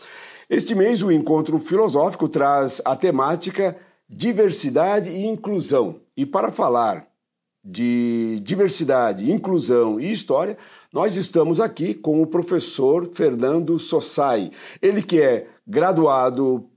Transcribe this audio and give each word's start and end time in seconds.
Este 0.48 0.76
mês, 0.76 1.02
o 1.02 1.10
Encontro 1.10 1.58
Filosófico 1.58 2.28
traz 2.28 2.80
a 2.84 2.94
temática 2.94 3.76
diversidade 4.08 5.10
e 5.10 5.26
inclusão. 5.26 6.00
E 6.16 6.24
para 6.24 6.52
falar 6.52 7.08
de 7.64 8.38
diversidade, 8.44 9.28
inclusão 9.28 9.98
e 9.98 10.12
história, 10.12 10.56
nós 10.92 11.16
estamos 11.16 11.60
aqui 11.60 11.94
com 11.94 12.22
o 12.22 12.26
professor 12.28 13.10
Fernando 13.12 13.76
Sossai. 13.76 14.52
Ele 14.80 15.02
que 15.02 15.20
é 15.20 15.48
graduado 15.66 16.70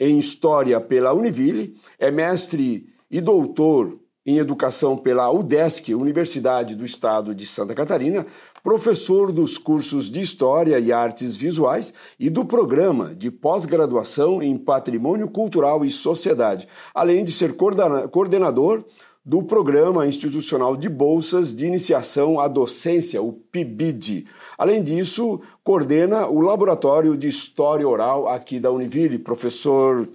em 0.00 0.18
História 0.18 0.80
pela 0.80 1.12
Univille, 1.12 1.76
é 1.98 2.10
mestre 2.10 2.88
e 3.10 3.20
doutor 3.20 4.00
em 4.24 4.38
Educação 4.38 4.96
pela 4.96 5.30
UDESC, 5.30 5.94
Universidade 5.94 6.74
do 6.74 6.84
Estado 6.84 7.34
de 7.34 7.46
Santa 7.46 7.74
Catarina, 7.74 8.24
professor 8.62 9.32
dos 9.32 9.58
cursos 9.58 10.10
de 10.10 10.20
História 10.20 10.78
e 10.78 10.92
Artes 10.92 11.36
Visuais 11.36 11.92
e 12.18 12.28
do 12.28 12.44
programa 12.44 13.14
de 13.14 13.30
pós-graduação 13.30 14.42
em 14.42 14.56
Patrimônio 14.56 15.28
Cultural 15.28 15.84
e 15.84 15.90
Sociedade, 15.90 16.68
além 16.94 17.24
de 17.24 17.32
ser 17.32 17.54
coordenador 17.54 18.84
do 19.24 19.42
Programa 19.42 20.06
Institucional 20.06 20.76
de 20.76 20.88
Bolsas 20.88 21.54
de 21.54 21.66
Iniciação 21.66 22.40
à 22.40 22.48
Docência, 22.48 23.20
o 23.20 23.32
PIBID. 23.32 24.26
Além 24.56 24.82
disso, 24.82 25.40
coordena 25.62 26.26
o 26.26 26.40
Laboratório 26.40 27.16
de 27.16 27.28
História 27.28 27.86
Oral 27.86 28.28
aqui 28.28 28.58
da 28.58 28.70
Univille. 28.70 29.18
Professor, 29.18 30.08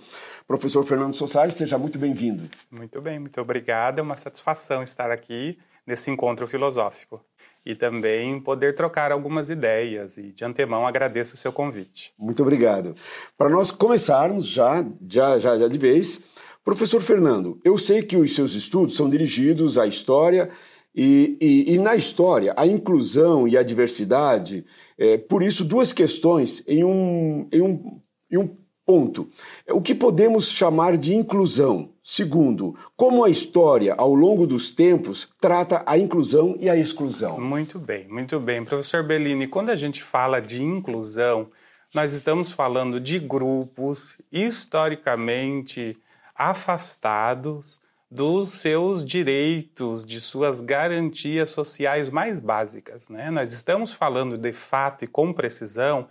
professor 0.47 0.83
Fernando 0.83 1.13
Sossari, 1.13 1.51
seja 1.51 1.77
muito 1.77 1.99
bem-vindo. 1.99 2.49
Muito 2.69 2.99
bem, 2.99 3.19
muito 3.19 3.39
obrigado. 3.39 3.99
É 3.99 4.01
uma 4.01 4.17
satisfação 4.17 4.81
estar 4.81 5.11
aqui 5.11 5.57
nesse 5.85 6.09
encontro 6.09 6.47
filosófico 6.47 7.21
e 7.65 7.73
também 7.73 8.39
poder 8.39 8.73
trocar 8.73 9.11
algumas 9.11 9.49
ideias. 9.49 10.17
E 10.17 10.31
de 10.31 10.45
antemão 10.45 10.85
agradeço 10.85 11.33
o 11.33 11.37
seu 11.37 11.51
convite. 11.51 12.13
Muito 12.17 12.43
obrigado. 12.43 12.95
Para 13.37 13.49
nós 13.49 13.71
começarmos 13.71 14.45
já, 14.45 14.85
já, 15.09 15.39
já, 15.39 15.57
já 15.57 15.67
de 15.67 15.77
vez, 15.77 16.21
Professor 16.63 17.01
Fernando, 17.01 17.59
eu 17.63 17.77
sei 17.77 18.01
que 18.01 18.17
os 18.17 18.33
seus 18.33 18.53
estudos 18.53 18.95
são 18.95 19.09
dirigidos 19.09 19.77
à 19.77 19.85
história 19.85 20.49
e, 20.95 21.37
e, 21.41 21.73
e 21.73 21.77
na 21.77 21.95
história 21.95 22.53
a 22.55 22.65
inclusão 22.65 23.47
e 23.47 23.57
a 23.57 23.63
diversidade, 23.63 24.65
é, 24.97 25.17
por 25.17 25.43
isso, 25.43 25.65
duas 25.65 25.91
questões 25.91 26.63
em 26.67 26.83
um, 26.83 27.47
em, 27.51 27.61
um, 27.61 28.01
em 28.31 28.37
um 28.37 28.57
ponto. 28.85 29.29
O 29.69 29.81
que 29.81 29.95
podemos 29.95 30.49
chamar 30.49 30.97
de 30.97 31.15
inclusão? 31.15 31.89
Segundo, 32.03 32.75
como 32.95 33.23
a 33.23 33.29
história, 33.29 33.95
ao 33.97 34.13
longo 34.13 34.45
dos 34.45 34.73
tempos, 34.73 35.33
trata 35.41 35.83
a 35.85 35.97
inclusão 35.97 36.55
e 36.59 36.69
a 36.69 36.75
exclusão? 36.75 37.39
Muito 37.39 37.79
bem, 37.79 38.07
muito 38.07 38.39
bem. 38.39 38.63
Professor 38.63 39.03
Bellini, 39.03 39.47
quando 39.47 39.71
a 39.71 39.75
gente 39.75 40.03
fala 40.03 40.39
de 40.39 40.61
inclusão, 40.61 41.49
nós 41.93 42.13
estamos 42.13 42.51
falando 42.51 42.99
de 42.99 43.17
grupos 43.17 44.17
historicamente 44.31 45.97
afastados 46.35 47.79
dos 48.11 48.49
seus 48.51 49.03
direitos, 49.03 50.05
de 50.05 50.21
suas 50.21 50.61
garantias 50.61 51.49
sociais 51.49 52.09
mais 52.09 52.39
básicas. 52.39 53.09
Né? 53.09 53.31
Nós 53.31 53.51
estamos 53.51 53.93
falando 53.93 54.37
de 54.37 54.53
fato 54.53 55.05
e 55.05 55.07
com 55.07 55.33
precisão 55.33 56.07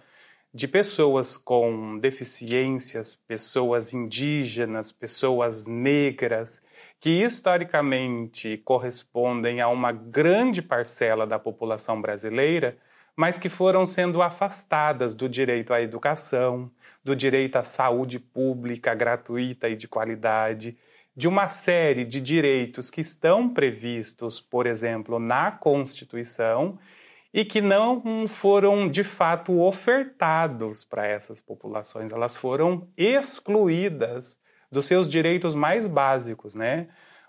de 0.54 0.68
pessoas 0.68 1.36
com 1.36 1.98
deficiências, 1.98 3.16
pessoas 3.16 3.92
indígenas, 3.92 4.92
pessoas 4.92 5.66
negras, 5.66 6.62
que 7.00 7.10
historicamente 7.10 8.58
correspondem 8.58 9.60
a 9.60 9.66
uma 9.66 9.90
grande 9.90 10.62
parcela 10.62 11.26
da 11.26 11.40
população 11.40 12.00
brasileira, 12.00 12.78
mas 13.16 13.36
que 13.36 13.48
foram 13.48 13.84
sendo 13.84 14.22
afastadas 14.22 15.12
do 15.12 15.28
direito 15.28 15.74
à 15.74 15.82
educação, 15.82 16.70
do 17.02 17.16
direito 17.16 17.56
à 17.56 17.64
saúde 17.64 18.20
pública 18.20 18.94
gratuita 18.94 19.68
e 19.68 19.74
de 19.74 19.88
qualidade, 19.88 20.78
de 21.16 21.26
uma 21.26 21.48
série 21.48 22.04
de 22.04 22.20
direitos 22.20 22.90
que 22.90 23.00
estão 23.00 23.48
previstos, 23.48 24.40
por 24.40 24.66
exemplo, 24.66 25.18
na 25.18 25.50
Constituição 25.50 26.78
e 27.34 27.44
que 27.44 27.60
não 27.60 28.28
foram 28.28 28.88
de 28.88 29.02
fato 29.02 29.60
ofertados 29.60 30.84
para 30.84 31.04
essas 31.04 31.40
populações, 31.40 32.12
elas 32.12 32.36
foram 32.36 32.88
excluídas 32.96 34.38
dos 34.70 34.86
seus 34.86 35.08
direitos 35.08 35.52
mais 35.52 35.84
básicos, 35.84 36.54
né? 36.54 36.86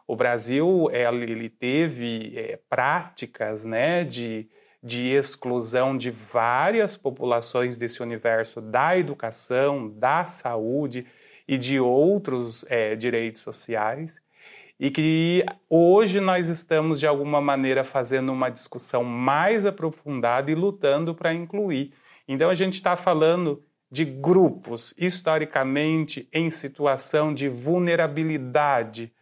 O 0.07 0.15
Brasil 0.15 0.87
ele 0.91 1.49
teve 1.49 2.33
é, 2.37 2.59
práticas, 2.69 3.65
né, 3.65 4.03
de 4.03 4.47
de 4.85 5.07
exclusão 5.07 5.97
de 5.97 6.11
várias 6.11 6.95
populações 6.95 7.75
desse 7.75 8.03
universo 8.03 8.61
da 8.61 8.95
educação, 8.95 9.89
da 9.89 10.27
saúde 10.27 11.07
e 11.47 11.57
de 11.57 11.79
outros 11.79 12.63
é, 12.69 12.95
direitos 12.95 13.41
sociais, 13.41 14.21
e 14.79 14.91
que 14.91 15.45
hoje 15.69 16.19
nós 16.19 16.47
estamos, 16.47 16.99
de 16.99 17.07
alguma 17.07 17.39
maneira, 17.39 17.83
fazendo 17.83 18.31
uma 18.31 18.49
discussão 18.49 19.03
mais 19.03 19.65
aprofundada 19.65 20.51
e 20.51 20.55
lutando 20.55 21.15
para 21.15 21.33
incluir. 21.33 21.93
Então, 22.27 22.49
a 22.49 22.55
gente 22.55 22.73
está 22.73 22.95
falando 22.95 23.63
de 23.89 24.03
grupos 24.03 24.93
historicamente 24.97 26.27
em 26.33 26.49
situação 26.49 27.33
de 27.33 27.47
vulnerabilidade 27.47 29.13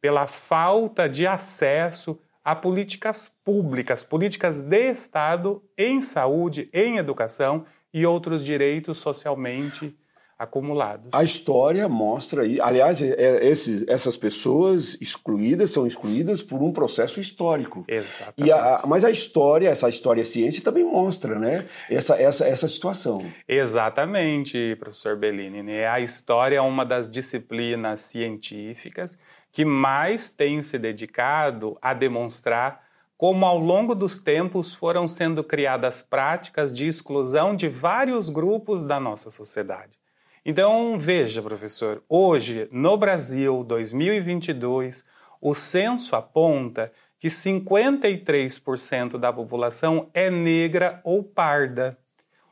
pela 0.00 0.26
falta 0.26 1.08
de 1.08 1.26
acesso 1.26 2.18
a 2.44 2.56
políticas 2.56 3.28
públicas, 3.44 4.02
políticas 4.02 4.62
de 4.62 4.90
Estado 4.90 5.62
em 5.76 6.00
saúde, 6.00 6.68
em 6.72 6.96
educação 6.96 7.64
e 7.92 8.06
outros 8.06 8.44
direitos 8.44 8.98
socialmente 8.98 9.94
acumulados. 10.42 11.08
A 11.12 11.22
história 11.22 11.88
mostra, 11.88 12.42
aliás, 12.42 13.00
é, 13.00 13.10
é, 13.10 13.46
esses, 13.46 13.86
essas 13.86 14.16
pessoas 14.16 14.98
excluídas 15.00 15.70
são 15.70 15.86
excluídas 15.86 16.42
por 16.42 16.60
um 16.60 16.72
processo 16.72 17.20
histórico. 17.20 17.84
Exatamente. 17.86 18.50
A, 18.50 18.82
mas 18.86 19.04
a 19.04 19.10
história, 19.10 19.68
essa 19.68 19.88
história 19.88 20.24
ciência 20.24 20.64
também 20.64 20.84
mostra, 20.84 21.38
né, 21.38 21.66
essa, 21.88 22.20
essa, 22.20 22.46
essa 22.46 22.66
situação. 22.66 23.24
Exatamente, 23.48 24.76
professor 24.80 25.16
Bellini. 25.16 25.62
Né? 25.62 25.86
A 25.86 26.00
história 26.00 26.56
é 26.56 26.60
uma 26.60 26.84
das 26.84 27.08
disciplinas 27.08 28.00
científicas 28.00 29.16
que 29.52 29.64
mais 29.64 30.30
tem 30.30 30.62
se 30.62 30.78
dedicado 30.78 31.78
a 31.80 31.94
demonstrar 31.94 32.82
como 33.22 33.46
ao 33.46 33.56
longo 33.56 33.94
dos 33.94 34.18
tempos 34.18 34.74
foram 34.74 35.06
sendo 35.06 35.44
criadas 35.44 36.02
práticas 36.02 36.74
de 36.74 36.88
exclusão 36.88 37.54
de 37.54 37.68
vários 37.68 38.28
grupos 38.28 38.82
da 38.82 38.98
nossa 38.98 39.30
sociedade. 39.30 40.01
Então, 40.44 40.98
veja, 40.98 41.40
professor, 41.40 42.02
hoje 42.08 42.68
no 42.72 42.96
Brasil, 42.96 43.62
2022, 43.62 45.04
o 45.40 45.54
censo 45.54 46.16
aponta 46.16 46.92
que 47.20 47.28
53% 47.28 49.18
da 49.18 49.32
população 49.32 50.10
é 50.12 50.28
negra 50.30 51.00
ou 51.04 51.22
parda. 51.22 51.96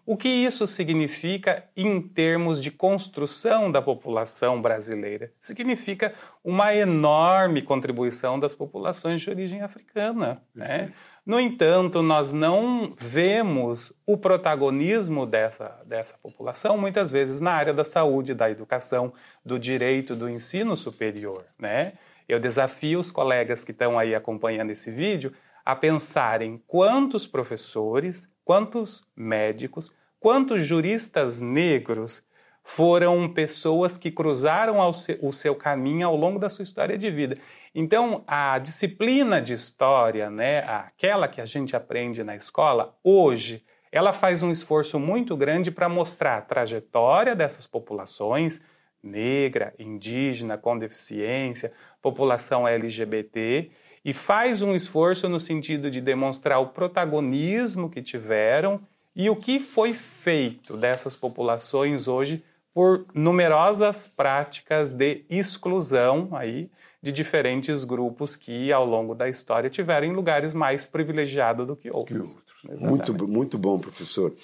O 0.06 0.16
que 0.16 0.28
isso 0.28 0.66
significa 0.66 1.64
em 1.76 2.00
termos 2.00 2.62
de 2.62 2.70
construção 2.70 3.70
da 3.70 3.82
população 3.82 4.62
brasileira? 4.62 5.32
Significa 5.40 6.14
uma 6.44 6.74
enorme 6.74 7.60
contribuição 7.60 8.38
das 8.38 8.54
populações 8.54 9.20
de 9.20 9.30
origem 9.30 9.62
africana. 9.62 10.40
Né? 10.54 10.92
No 11.30 11.38
entanto, 11.38 12.02
nós 12.02 12.32
não 12.32 12.92
vemos 12.98 13.92
o 14.04 14.16
protagonismo 14.16 15.24
dessa, 15.24 15.80
dessa 15.86 16.18
população, 16.18 16.76
muitas 16.76 17.08
vezes, 17.08 17.40
na 17.40 17.52
área 17.52 17.72
da 17.72 17.84
saúde, 17.84 18.34
da 18.34 18.50
educação, 18.50 19.12
do 19.44 19.56
direito, 19.56 20.16
do 20.16 20.28
ensino 20.28 20.74
superior. 20.74 21.44
Né? 21.56 21.92
Eu 22.28 22.40
desafio 22.40 22.98
os 22.98 23.12
colegas 23.12 23.62
que 23.62 23.70
estão 23.70 23.96
aí 23.96 24.12
acompanhando 24.12 24.72
esse 24.72 24.90
vídeo 24.90 25.32
a 25.64 25.76
pensarem 25.76 26.60
quantos 26.66 27.28
professores, 27.28 28.28
quantos 28.44 29.04
médicos, 29.14 29.92
Quantos 30.20 30.66
juristas 30.66 31.40
negros 31.40 32.22
foram 32.62 33.28
pessoas 33.28 33.98
que 33.98 34.10
cruzaram 34.10 34.78
o 35.22 35.32
seu 35.32 35.54
caminho 35.54 36.06
ao 36.06 36.16
longo 36.16 36.38
da 36.38 36.48
sua 36.48 36.62
história 36.62 36.96
de 36.96 37.10
vida? 37.10 37.36
Então, 37.74 38.22
a 38.26 38.58
disciplina 38.58 39.40
de 39.40 39.52
história, 39.52 40.28
né, 40.28 40.60
aquela 40.60 41.28
que 41.28 41.40
a 41.40 41.46
gente 41.46 41.74
aprende 41.74 42.22
na 42.22 42.36
escola, 42.36 42.96
hoje, 43.02 43.64
ela 43.92 44.12
faz 44.12 44.42
um 44.42 44.52
esforço 44.52 44.98
muito 44.98 45.36
grande 45.36 45.70
para 45.70 45.88
mostrar 45.88 46.36
a 46.36 46.42
trajetória 46.42 47.34
dessas 47.34 47.66
populações, 47.66 48.60
negra, 49.02 49.74
indígena, 49.78 50.56
com 50.56 50.78
deficiência, 50.78 51.72
população 52.00 52.68
LGBT, 52.68 53.70
e 54.04 54.12
faz 54.12 54.62
um 54.62 54.74
esforço 54.74 55.28
no 55.28 55.40
sentido 55.40 55.90
de 55.90 56.00
demonstrar 56.00 56.60
o 56.60 56.68
protagonismo 56.68 57.90
que 57.90 58.02
tiveram 58.02 58.80
e 59.14 59.28
o 59.28 59.36
que 59.36 59.58
foi 59.58 59.92
feito 59.92 60.76
dessas 60.76 61.16
populações 61.16 62.08
hoje 62.08 62.42
por 62.74 63.06
numerosas 63.14 64.06
práticas 64.08 64.92
de 64.92 65.24
exclusão 65.28 66.28
aí 66.32 66.70
de 67.02 67.10
diferentes 67.10 67.82
grupos 67.84 68.36
que 68.36 68.70
ao 68.70 68.84
longo 68.84 69.14
da 69.14 69.28
história 69.28 69.70
tiveram 69.70 70.06
em 70.06 70.12
lugares 70.12 70.52
mais 70.52 70.84
privilegiados 70.84 71.66
do 71.66 71.74
que 71.74 71.90
outros. 71.90 72.30
Que 72.30 72.34
outros. 72.34 72.80
Muito, 72.80 73.28
muito 73.28 73.58
bom, 73.58 73.78
professor. 73.78 74.34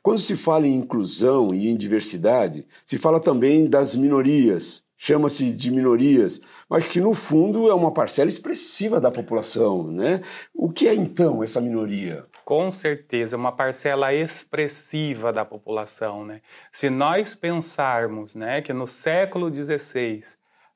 Quando 0.00 0.20
se 0.20 0.36
fala 0.36 0.66
em 0.66 0.74
inclusão 0.74 1.52
e 1.52 1.68
em 1.68 1.76
diversidade, 1.76 2.66
se 2.84 2.98
fala 2.98 3.18
também 3.18 3.68
das 3.68 3.96
minorias, 3.96 4.84
chama-se 4.96 5.50
de 5.50 5.72
minorias, 5.72 6.40
mas 6.68 6.86
que 6.86 7.00
no 7.00 7.14
fundo 7.14 7.68
é 7.68 7.74
uma 7.74 7.92
parcela 7.92 8.30
expressiva 8.30 9.00
da 9.00 9.10
população, 9.10 9.90
né? 9.90 10.20
O 10.54 10.70
que 10.70 10.86
é 10.86 10.94
então 10.94 11.42
essa 11.42 11.60
minoria? 11.60 12.24
Com 12.44 12.70
certeza, 12.70 13.38
uma 13.38 13.52
parcela 13.52 14.12
expressiva 14.12 15.32
da 15.32 15.46
população, 15.46 16.26
né? 16.26 16.42
Se 16.70 16.90
nós 16.90 17.34
pensarmos, 17.34 18.34
né, 18.34 18.60
que 18.60 18.72
no 18.72 18.86
século 18.86 19.52
XVI, 19.52 20.22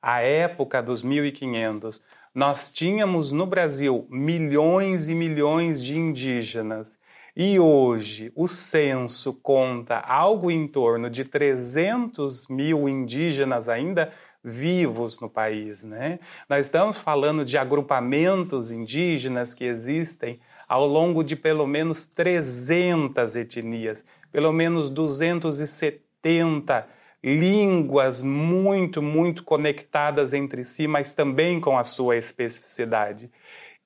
a 0.01 0.19
época 0.19 0.81
dos 0.81 1.03
1500, 1.03 2.01
nós 2.33 2.71
tínhamos 2.71 3.31
no 3.31 3.45
Brasil 3.45 4.07
milhões 4.09 5.09
e 5.09 5.13
milhões 5.13 5.83
de 5.83 5.95
indígenas 5.95 6.99
e 7.35 7.59
hoje 7.59 8.31
o 8.35 8.47
censo 8.47 9.33
conta 9.33 9.99
algo 9.99 10.49
em 10.49 10.67
torno 10.67 11.09
de 11.09 11.23
300 11.23 12.47
mil 12.47 12.89
indígenas 12.89 13.69
ainda 13.69 14.11
vivos 14.43 15.19
no 15.19 15.29
país. 15.29 15.83
Né? 15.83 16.19
Nós 16.47 16.65
estamos 16.65 16.97
falando 16.97 17.43
de 17.43 17.57
agrupamentos 17.57 18.71
indígenas 18.71 19.53
que 19.53 19.63
existem 19.63 20.39
ao 20.67 20.85
longo 20.85 21.23
de 21.23 21.35
pelo 21.35 21.65
menos 21.65 22.05
300 22.05 23.35
etnias, 23.35 24.05
pelo 24.31 24.53
menos 24.53 24.89
270 24.89 26.87
línguas 27.23 28.21
muito, 28.21 29.01
muito 29.01 29.43
conectadas 29.43 30.33
entre 30.33 30.63
si, 30.63 30.87
mas 30.87 31.11
também 31.11 31.59
com 31.59 31.77
a 31.77 31.83
sua 31.83 32.15
especificidade. 32.15 33.29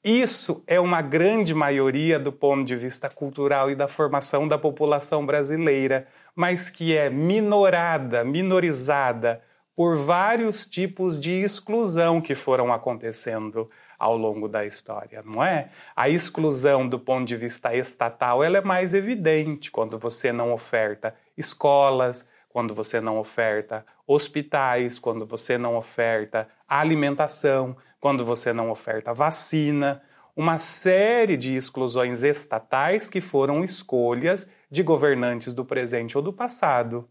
Isso 0.03 0.61
é 0.67 0.79
uma 0.79 1.01
grande 1.01 1.53
maioria 1.53 2.19
do 2.19 2.31
ponto 2.31 2.65
de 2.65 2.75
vista 2.75 3.09
cultural 3.09 3.71
e 3.71 3.75
da 3.75 3.88
formação 3.88 4.47
da 4.47 4.57
população 4.57 5.25
brasileira, 5.25 6.06
mas 6.35 6.69
que 6.69 6.95
é 6.95 7.09
minorada, 7.09 8.23
minorizada 8.23 9.41
por 9.75 9.97
vários 9.97 10.67
tipos 10.67 11.19
de 11.19 11.31
exclusão 11.31 12.21
que 12.21 12.35
foram 12.35 12.71
acontecendo 12.71 13.69
ao 13.97 14.17
longo 14.17 14.47
da 14.47 14.65
história, 14.65 15.23
não 15.25 15.43
é? 15.43 15.69
A 15.95 16.09
exclusão 16.09 16.87
do 16.87 16.99
ponto 16.99 17.25
de 17.25 17.35
vista 17.35 17.73
estatal 17.73 18.43
ela 18.43 18.57
é 18.57 18.61
mais 18.61 18.93
evidente 18.93 19.71
quando 19.71 19.97
você 19.97 20.31
não 20.31 20.51
oferta 20.51 21.15
escolas, 21.37 22.27
quando 22.49 22.73
você 22.73 23.01
não 23.01 23.17
oferta 23.17 23.85
hospitais, 24.05 24.99
quando 24.99 25.25
você 25.25 25.57
não 25.57 25.75
oferta 25.75 26.47
alimentação, 26.67 27.75
quando 27.99 28.25
você 28.25 28.51
não 28.53 28.69
oferta 28.69 29.13
vacina, 29.13 30.03
uma 30.35 30.59
série 30.59 31.37
de 31.37 31.55
exclusões 31.55 32.23
estatais 32.23 33.09
que 33.09 33.21
foram 33.21 33.63
escolhas 33.63 34.49
de 34.69 34.83
governantes 34.83 35.53
do 35.53 35.63
presente 35.63 36.17
ou 36.17 36.23
do 36.23 36.33
passado. 36.33 37.07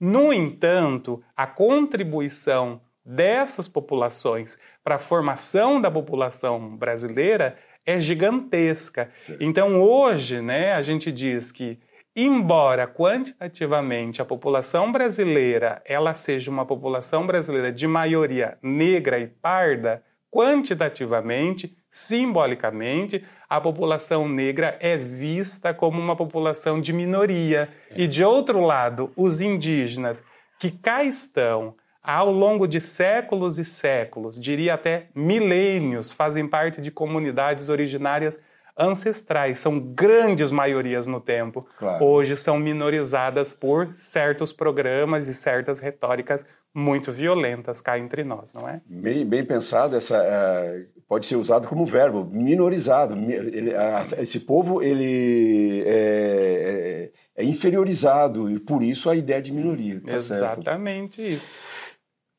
No 0.00 0.32
entanto, 0.32 1.22
a 1.36 1.46
contribuição 1.46 2.80
dessas 3.04 3.68
populações 3.68 4.58
para 4.82 4.96
a 4.96 4.98
formação 4.98 5.80
da 5.80 5.90
população 5.90 6.76
brasileira 6.76 7.56
é 7.84 7.98
gigantesca. 7.98 9.08
Sim. 9.12 9.36
Então, 9.40 9.80
hoje, 9.80 10.42
né, 10.42 10.72
a 10.72 10.82
gente 10.82 11.12
diz 11.12 11.52
que 11.52 11.78
embora 12.16 12.86
quantitativamente 12.86 14.20
a 14.20 14.24
população 14.24 14.90
brasileira 14.90 15.82
ela 15.84 16.14
seja 16.14 16.50
uma 16.50 16.64
população 16.64 17.26
brasileira 17.26 17.70
de 17.70 17.86
maioria 17.86 18.58
negra 18.62 19.18
e 19.18 19.26
parda, 19.26 20.02
quantitativamente, 20.30 21.76
simbolicamente, 21.96 23.24
a 23.48 23.58
população 23.58 24.28
negra 24.28 24.76
é 24.80 24.98
vista 24.98 25.72
como 25.72 25.98
uma 25.98 26.14
população 26.14 26.78
de 26.78 26.92
minoria. 26.92 27.70
É. 27.90 28.02
E, 28.02 28.06
de 28.06 28.22
outro 28.22 28.60
lado, 28.60 29.10
os 29.16 29.40
indígenas, 29.40 30.22
que 30.58 30.70
cá 30.70 31.02
estão 31.02 31.74
ao 32.02 32.30
longo 32.30 32.68
de 32.68 32.82
séculos 32.82 33.58
e 33.58 33.64
séculos, 33.64 34.38
diria 34.38 34.74
até 34.74 35.06
milênios, 35.14 36.12
fazem 36.12 36.46
parte 36.46 36.82
de 36.82 36.90
comunidades 36.90 37.70
originárias 37.70 38.38
ancestrais, 38.78 39.58
são 39.58 39.78
grandes 39.80 40.50
maiorias 40.50 41.06
no 41.06 41.20
tempo. 41.20 41.66
Claro. 41.78 42.04
Hoje 42.04 42.36
são 42.36 42.58
minorizadas 42.58 43.54
por 43.54 43.88
certos 43.94 44.52
programas 44.52 45.28
e 45.28 45.34
certas 45.34 45.80
retóricas 45.80 46.46
muito 46.74 47.10
violentas 47.10 47.80
cá 47.80 47.98
entre 47.98 48.22
nós, 48.22 48.52
não 48.52 48.68
é? 48.68 48.82
Bem, 48.86 49.24
bem 49.24 49.42
pensado, 49.42 49.96
essa 49.96 50.22
uh, 50.22 51.00
pode 51.08 51.24
ser 51.24 51.36
usado 51.36 51.66
como 51.66 51.86
verbo, 51.86 52.28
minorizado. 52.30 53.14
Ele, 53.14 53.70
uh, 53.70 54.20
esse 54.20 54.40
povo 54.40 54.82
ele 54.82 55.82
é, 55.86 57.10
é, 57.36 57.42
é, 57.42 57.44
inferiorizado 57.44 58.50
e 58.50 58.60
por 58.60 58.82
isso 58.82 59.08
a 59.08 59.16
ideia 59.16 59.40
de 59.40 59.52
minoria. 59.52 60.02
Tá 60.04 60.12
Exatamente 60.12 61.22
certo? 61.22 61.34
isso. 61.34 61.60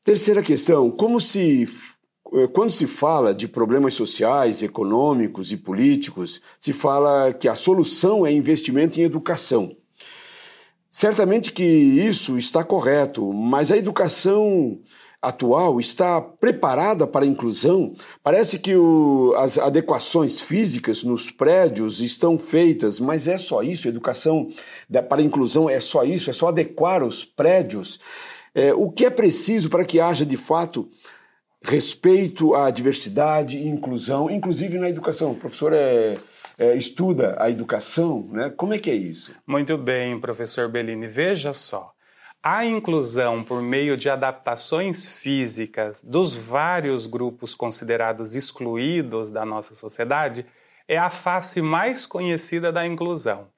Terceira 0.04 0.40
questão: 0.40 0.88
como 0.88 1.20
se 1.20 1.68
quando 2.52 2.70
se 2.70 2.86
fala 2.86 3.34
de 3.34 3.48
problemas 3.48 3.94
sociais, 3.94 4.62
econômicos 4.62 5.52
e 5.52 5.56
políticos, 5.56 6.40
se 6.58 6.72
fala 6.72 7.32
que 7.32 7.48
a 7.48 7.54
solução 7.54 8.26
é 8.26 8.32
investimento 8.32 9.00
em 9.00 9.04
educação. 9.04 9.74
Certamente 10.90 11.52
que 11.52 11.64
isso 11.64 12.38
está 12.38 12.64
correto, 12.64 13.32
mas 13.32 13.70
a 13.70 13.76
educação 13.76 14.80
atual 15.20 15.80
está 15.80 16.20
preparada 16.20 17.06
para 17.06 17.24
a 17.24 17.28
inclusão? 17.28 17.92
Parece 18.22 18.58
que 18.58 18.74
o, 18.76 19.34
as 19.36 19.58
adequações 19.58 20.40
físicas 20.40 21.02
nos 21.02 21.30
prédios 21.30 22.00
estão 22.00 22.38
feitas, 22.38 23.00
mas 23.00 23.26
é 23.26 23.36
só 23.36 23.62
isso? 23.62 23.88
Educação 23.88 24.48
para 25.08 25.20
a 25.20 25.24
inclusão 25.24 25.68
é 25.68 25.80
só 25.80 26.04
isso? 26.04 26.30
É 26.30 26.32
só 26.32 26.48
adequar 26.48 27.02
os 27.02 27.24
prédios? 27.24 27.98
É, 28.54 28.72
o 28.72 28.90
que 28.90 29.04
é 29.04 29.10
preciso 29.10 29.68
para 29.68 29.84
que 29.84 30.00
haja 30.00 30.24
de 30.24 30.36
fato 30.36 30.88
respeito 31.62 32.54
à 32.54 32.70
diversidade 32.70 33.58
e 33.58 33.68
inclusão, 33.68 34.30
inclusive 34.30 34.78
na 34.78 34.88
educação? 34.88 35.32
O 35.32 35.36
professor 35.36 35.72
é 35.72 36.18
é, 36.58 36.74
estuda 36.74 37.36
a 37.38 37.48
educação, 37.48 38.28
né? 38.32 38.50
Como 38.50 38.74
é 38.74 38.78
que 38.78 38.90
é 38.90 38.94
isso? 38.94 39.34
Muito 39.46 39.78
bem, 39.78 40.18
professor 40.18 40.68
Bellini. 40.68 41.06
Veja 41.06 41.54
só. 41.54 41.92
A 42.42 42.64
inclusão 42.64 43.44
por 43.44 43.62
meio 43.62 43.96
de 43.96 44.10
adaptações 44.10 45.04
físicas 45.04 46.02
dos 46.02 46.34
vários 46.34 47.06
grupos 47.06 47.54
considerados 47.54 48.34
excluídos 48.34 49.30
da 49.30 49.44
nossa 49.44 49.74
sociedade 49.74 50.44
é 50.86 50.98
a 50.98 51.10
face 51.10 51.62
mais 51.62 52.06
conhecida 52.06 52.72
da 52.72 52.86
inclusão. 52.86 53.48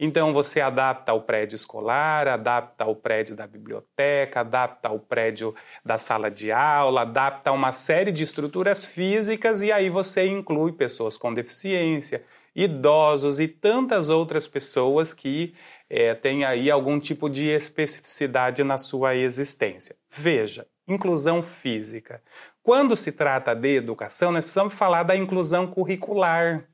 Então 0.00 0.32
você 0.32 0.60
adapta 0.60 1.10
ao 1.10 1.22
prédio 1.22 1.56
escolar, 1.56 2.28
adapta 2.28 2.84
ao 2.84 2.94
prédio 2.94 3.34
da 3.34 3.46
biblioteca, 3.46 4.40
adapta 4.40 4.88
ao 4.88 5.00
prédio 5.00 5.54
da 5.84 5.98
sala 5.98 6.30
de 6.30 6.52
aula, 6.52 7.02
adapta 7.02 7.50
uma 7.50 7.72
série 7.72 8.12
de 8.12 8.22
estruturas 8.22 8.84
físicas 8.84 9.62
e 9.62 9.72
aí 9.72 9.90
você 9.90 10.28
inclui 10.28 10.72
pessoas 10.72 11.16
com 11.16 11.34
deficiência, 11.34 12.22
idosos 12.54 13.40
e 13.40 13.48
tantas 13.48 14.08
outras 14.08 14.46
pessoas 14.46 15.12
que 15.12 15.52
é, 15.90 16.14
têm 16.14 16.44
aí 16.44 16.70
algum 16.70 17.00
tipo 17.00 17.28
de 17.28 17.46
especificidade 17.46 18.62
na 18.62 18.78
sua 18.78 19.16
existência. 19.16 19.96
Veja, 20.08 20.66
inclusão 20.86 21.42
física. 21.42 22.22
Quando 22.62 22.96
se 22.96 23.12
trata 23.12 23.54
de 23.54 23.76
educação, 23.76 24.30
nós 24.30 24.44
precisamos 24.44 24.74
falar 24.74 25.02
da 25.02 25.16
inclusão 25.16 25.66
curricular, 25.66 26.68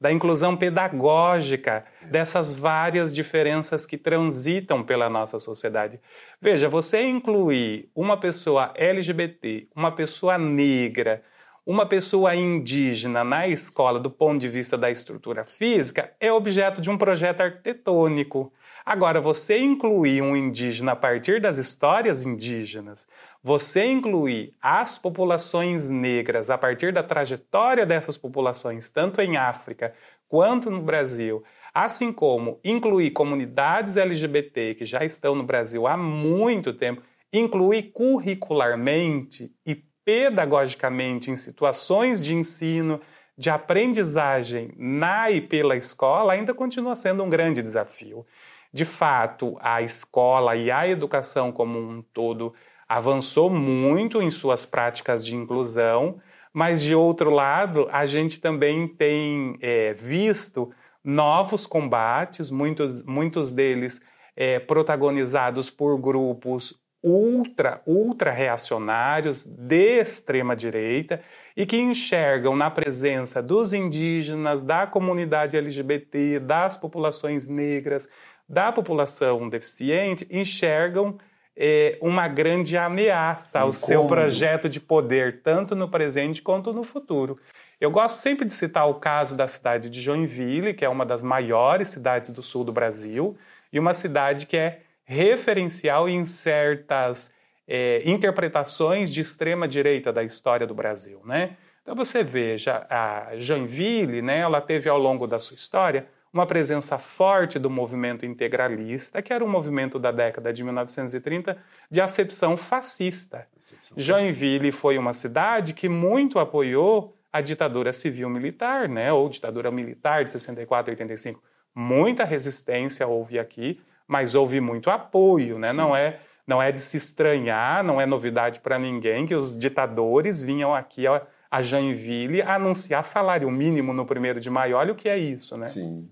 da 0.00 0.10
inclusão 0.10 0.56
pedagógica, 0.56 1.84
dessas 2.10 2.54
várias 2.54 3.14
diferenças 3.14 3.84
que 3.84 3.98
transitam 3.98 4.82
pela 4.82 5.10
nossa 5.10 5.38
sociedade. 5.38 6.00
Veja, 6.40 6.68
você 6.68 7.02
incluir 7.02 7.90
uma 7.94 8.16
pessoa 8.16 8.72
LGBT, 8.76 9.68
uma 9.76 9.92
pessoa 9.92 10.38
negra, 10.38 11.22
uma 11.66 11.84
pessoa 11.84 12.34
indígena 12.34 13.22
na 13.22 13.46
escola, 13.46 14.00
do 14.00 14.10
ponto 14.10 14.40
de 14.40 14.48
vista 14.48 14.78
da 14.78 14.90
estrutura 14.90 15.44
física, 15.44 16.10
é 16.18 16.32
objeto 16.32 16.80
de 16.80 16.88
um 16.88 16.96
projeto 16.96 17.42
arquitetônico. 17.42 18.50
Agora, 18.92 19.20
você 19.20 19.56
incluir 19.56 20.20
um 20.20 20.36
indígena 20.36 20.90
a 20.90 20.96
partir 20.96 21.40
das 21.40 21.58
histórias 21.58 22.26
indígenas, 22.26 23.06
você 23.40 23.84
incluir 23.84 24.52
as 24.60 24.98
populações 24.98 25.88
negras 25.88 26.50
a 26.50 26.58
partir 26.58 26.92
da 26.92 27.00
trajetória 27.00 27.86
dessas 27.86 28.16
populações, 28.16 28.88
tanto 28.88 29.20
em 29.20 29.36
África 29.36 29.94
quanto 30.26 30.72
no 30.72 30.82
Brasil, 30.82 31.44
assim 31.72 32.12
como 32.12 32.58
incluir 32.64 33.12
comunidades 33.12 33.96
LGBT 33.96 34.74
que 34.74 34.84
já 34.84 35.04
estão 35.04 35.36
no 35.36 35.44
Brasil 35.44 35.86
há 35.86 35.96
muito 35.96 36.72
tempo, 36.72 37.00
incluir 37.32 37.92
curricularmente 37.92 39.54
e 39.64 39.76
pedagogicamente 40.04 41.30
em 41.30 41.36
situações 41.36 42.24
de 42.24 42.34
ensino, 42.34 43.00
de 43.38 43.50
aprendizagem 43.50 44.72
na 44.76 45.30
e 45.30 45.40
pela 45.40 45.76
escola, 45.76 46.32
ainda 46.32 46.52
continua 46.52 46.96
sendo 46.96 47.22
um 47.22 47.30
grande 47.30 47.62
desafio. 47.62 48.26
De 48.72 48.84
fato, 48.84 49.56
a 49.60 49.82
escola 49.82 50.54
e 50.54 50.70
a 50.70 50.86
educação 50.86 51.50
como 51.50 51.78
um 51.78 52.02
todo 52.02 52.54
avançou 52.88 53.50
muito 53.50 54.20
em 54.22 54.30
suas 54.30 54.64
práticas 54.64 55.24
de 55.24 55.34
inclusão, 55.34 56.20
mas 56.52 56.82
de 56.82 56.94
outro 56.94 57.30
lado, 57.30 57.88
a 57.92 58.06
gente 58.06 58.40
também 58.40 58.88
tem 58.88 59.56
é, 59.60 59.92
visto 59.94 60.70
novos 61.02 61.66
combates, 61.66 62.50
muitos, 62.50 63.02
muitos 63.04 63.50
deles 63.50 64.00
é, 64.36 64.58
protagonizados 64.58 65.70
por 65.70 65.98
grupos 65.98 66.80
ultra, 67.02 67.80
ultra 67.86 68.30
reacionários 68.30 69.42
de 69.42 70.00
extrema 70.00 70.54
direita 70.54 71.22
e 71.56 71.64
que 71.64 71.78
enxergam 71.78 72.54
na 72.54 72.70
presença 72.70 73.42
dos 73.42 73.72
indígenas, 73.72 74.62
da 74.62 74.86
comunidade 74.86 75.56
LGBT, 75.56 76.40
das 76.40 76.76
populações 76.76 77.48
negras, 77.48 78.08
da 78.50 78.72
população 78.72 79.48
deficiente, 79.48 80.26
enxergam 80.28 81.16
é, 81.56 81.96
uma 82.00 82.26
grande 82.26 82.76
ameaça 82.76 83.60
ao 83.60 83.68
Incômodo. 83.68 83.86
seu 83.86 84.06
projeto 84.08 84.68
de 84.68 84.80
poder, 84.80 85.40
tanto 85.40 85.76
no 85.76 85.88
presente 85.88 86.42
quanto 86.42 86.72
no 86.72 86.82
futuro. 86.82 87.38
Eu 87.80 87.92
gosto 87.92 88.16
sempre 88.16 88.44
de 88.44 88.52
citar 88.52 88.88
o 88.88 88.94
caso 88.94 89.36
da 89.36 89.46
cidade 89.46 89.88
de 89.88 90.00
Joinville, 90.00 90.74
que 90.74 90.84
é 90.84 90.88
uma 90.88 91.06
das 91.06 91.22
maiores 91.22 91.90
cidades 91.90 92.30
do 92.30 92.42
sul 92.42 92.64
do 92.64 92.72
Brasil, 92.72 93.38
e 93.72 93.78
uma 93.78 93.94
cidade 93.94 94.46
que 94.46 94.56
é 94.56 94.80
referencial 95.04 96.08
em 96.08 96.26
certas 96.26 97.32
é, 97.68 98.02
interpretações 98.04 99.12
de 99.12 99.20
extrema 99.20 99.68
direita 99.68 100.12
da 100.12 100.24
história 100.24 100.66
do 100.66 100.74
Brasil, 100.74 101.22
né? 101.24 101.56
Então 101.82 101.94
você 101.94 102.24
veja 102.24 102.84
a 102.90 103.28
Joinville, 103.36 104.22
né? 104.22 104.38
Ela 104.40 104.60
teve 104.60 104.88
ao 104.88 104.98
longo 104.98 105.26
da 105.26 105.38
sua 105.38 105.54
história 105.54 106.06
uma 106.32 106.46
presença 106.46 106.98
forte 106.98 107.58
do 107.58 107.68
movimento 107.68 108.24
integralista, 108.24 109.20
que 109.20 109.32
era 109.32 109.44
um 109.44 109.48
movimento 109.48 109.98
da 109.98 110.12
década 110.12 110.52
de 110.52 110.62
1930 110.62 111.56
de 111.90 112.00
acepção 112.00 112.56
fascista. 112.56 113.48
Acepção 113.58 113.96
Joinville 113.96 114.70
foi 114.70 114.96
uma 114.96 115.12
cidade 115.12 115.74
que 115.74 115.88
muito 115.88 116.38
apoiou 116.38 117.16
a 117.32 117.40
ditadura 117.40 117.92
civil-militar, 117.92 118.88
né? 118.88 119.12
Ou 119.12 119.28
ditadura 119.28 119.70
militar 119.70 120.24
de 120.24 120.30
64 120.30 120.90
e 120.90 120.94
85. 120.94 121.42
Muita 121.74 122.24
resistência 122.24 123.06
houve 123.06 123.38
aqui 123.38 123.80
mas 124.10 124.34
houve 124.34 124.60
muito 124.60 124.90
apoio, 124.90 125.56
né? 125.56 125.72
Não 125.72 125.94
é 125.94 126.18
não 126.44 126.60
é 126.60 126.72
de 126.72 126.80
se 126.80 126.96
estranhar, 126.96 127.84
não 127.84 128.00
é 128.00 128.06
novidade 128.06 128.58
para 128.58 128.76
ninguém 128.76 129.24
que 129.24 129.36
os 129.36 129.56
ditadores 129.56 130.42
vinham 130.42 130.74
aqui 130.74 131.06
a, 131.06 131.22
a 131.48 131.62
Joinville 131.62 132.42
anunciar 132.42 133.04
salário 133.04 133.48
mínimo 133.48 133.92
no 133.92 134.04
primeiro 134.04 134.40
de 134.40 134.50
maio. 134.50 134.76
Olha 134.76 134.92
o 134.92 134.96
que 134.96 135.08
é 135.08 135.16
isso, 135.16 135.56
né? 135.56 135.66
Sim. 135.66 136.10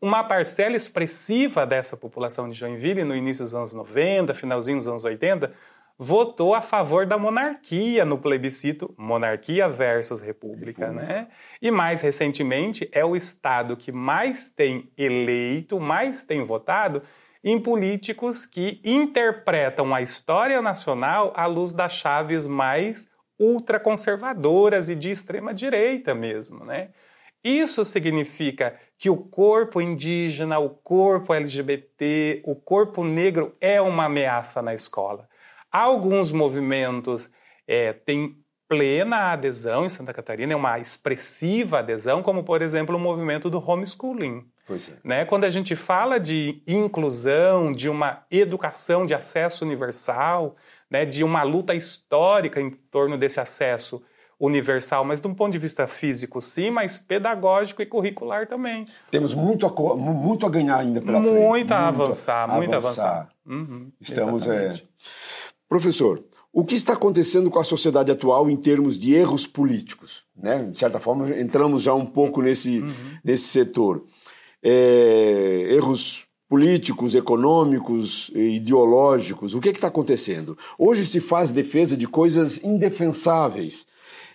Uma 0.00 0.22
parcela 0.22 0.76
expressiva 0.76 1.66
dessa 1.66 1.96
população 1.96 2.48
de 2.48 2.56
Joinville, 2.56 3.02
no 3.02 3.16
início 3.16 3.42
dos 3.42 3.54
anos 3.54 3.72
90, 3.72 4.32
finalzinho 4.32 4.76
dos 4.76 4.86
anos 4.86 5.04
80, 5.04 5.52
votou 5.98 6.54
a 6.54 6.62
favor 6.62 7.04
da 7.04 7.18
monarquia 7.18 8.04
no 8.04 8.16
plebiscito 8.16 8.94
Monarquia 8.96 9.68
versus 9.68 10.20
República, 10.20 10.86
República, 10.86 10.92
né? 10.92 11.28
E 11.60 11.72
mais 11.72 12.00
recentemente 12.00 12.88
é 12.92 13.04
o 13.04 13.16
estado 13.16 13.76
que 13.76 13.90
mais 13.90 14.48
tem 14.48 14.88
eleito, 14.96 15.80
mais 15.80 16.22
tem 16.22 16.44
votado 16.44 17.02
em 17.42 17.60
políticos 17.60 18.46
que 18.46 18.80
interpretam 18.84 19.92
a 19.92 20.00
história 20.00 20.62
nacional 20.62 21.32
à 21.34 21.46
luz 21.46 21.72
das 21.72 21.92
chaves 21.92 22.46
mais 22.46 23.08
ultraconservadoras 23.36 24.88
e 24.88 24.94
de 24.94 25.10
extrema 25.10 25.52
direita 25.52 26.14
mesmo, 26.14 26.64
né? 26.64 26.90
Isso 27.42 27.84
significa 27.84 28.78
que 28.98 29.08
o 29.08 29.16
corpo 29.16 29.80
indígena, 29.80 30.58
o 30.58 30.68
corpo 30.68 31.32
LGBT, 31.32 32.42
o 32.44 32.56
corpo 32.56 33.04
negro 33.04 33.56
é 33.60 33.80
uma 33.80 34.06
ameaça 34.06 34.60
na 34.60 34.74
escola. 34.74 35.28
Alguns 35.70 36.32
movimentos 36.32 37.30
é, 37.66 37.92
têm 37.92 38.36
plena 38.68 39.32
adesão 39.32 39.86
em 39.86 39.88
Santa 39.88 40.12
Catarina, 40.12 40.52
é 40.52 40.56
uma 40.56 40.78
expressiva 40.78 41.78
adesão, 41.78 42.22
como 42.22 42.42
por 42.42 42.60
exemplo 42.60 42.96
o 42.96 43.00
movimento 43.00 43.48
do 43.48 43.62
homeschooling. 43.64 44.44
Pois 44.66 44.90
é. 44.90 44.92
Né? 45.02 45.24
Quando 45.24 45.44
a 45.44 45.50
gente 45.50 45.76
fala 45.76 46.18
de 46.18 46.60
inclusão, 46.66 47.72
de 47.72 47.88
uma 47.88 48.26
educação 48.30 49.06
de 49.06 49.14
acesso 49.14 49.64
universal, 49.64 50.56
né, 50.90 51.06
de 51.06 51.22
uma 51.22 51.42
luta 51.42 51.74
histórica 51.74 52.60
em 52.60 52.70
torno 52.70 53.16
desse 53.16 53.40
acesso 53.40 54.02
universal, 54.38 55.04
mas 55.04 55.20
de 55.20 55.26
um 55.26 55.34
ponto 55.34 55.52
de 55.52 55.58
vista 55.58 55.86
físico, 55.86 56.40
sim, 56.40 56.70
mas 56.70 56.96
pedagógico 56.96 57.82
e 57.82 57.86
curricular 57.86 58.46
também. 58.46 58.86
Temos 59.10 59.34
muito 59.34 59.66
a, 59.66 59.96
muito 59.96 60.46
a 60.46 60.48
ganhar 60.48 60.78
ainda 60.78 61.00
pela 61.00 61.18
muito 61.18 61.34
frente. 61.34 61.48
Muito 61.48 61.72
a 61.72 61.88
avançar, 61.88 62.48
muito 62.48 62.72
a 62.72 62.76
avançar. 62.76 63.28
Uhum, 63.44 63.90
Estamos. 64.00 64.46
É... 64.46 64.80
Professor, 65.68 66.22
o 66.52 66.64
que 66.64 66.74
está 66.74 66.92
acontecendo 66.92 67.50
com 67.50 67.58
a 67.58 67.64
sociedade 67.64 68.10
atual 68.10 68.48
em 68.48 68.56
termos 68.56 68.98
de 68.98 69.14
erros 69.14 69.46
políticos? 69.46 70.24
Né? 70.36 70.64
De 70.64 70.76
certa 70.76 71.00
forma, 71.00 71.38
entramos 71.38 71.82
já 71.82 71.94
um 71.94 72.06
pouco 72.06 72.40
nesse, 72.40 72.80
uhum. 72.80 72.94
nesse 73.24 73.48
setor. 73.48 74.04
É, 74.62 75.68
erros 75.70 76.26
políticos, 76.48 77.14
econômicos, 77.14 78.30
ideológicos. 78.34 79.54
O 79.54 79.60
que 79.60 79.68
é 79.68 79.72
está 79.72 79.88
acontecendo? 79.88 80.56
Hoje 80.78 81.04
se 81.04 81.20
faz 81.20 81.52
defesa 81.52 81.96
de 81.96 82.06
coisas 82.08 82.64
indefensáveis. 82.64 83.86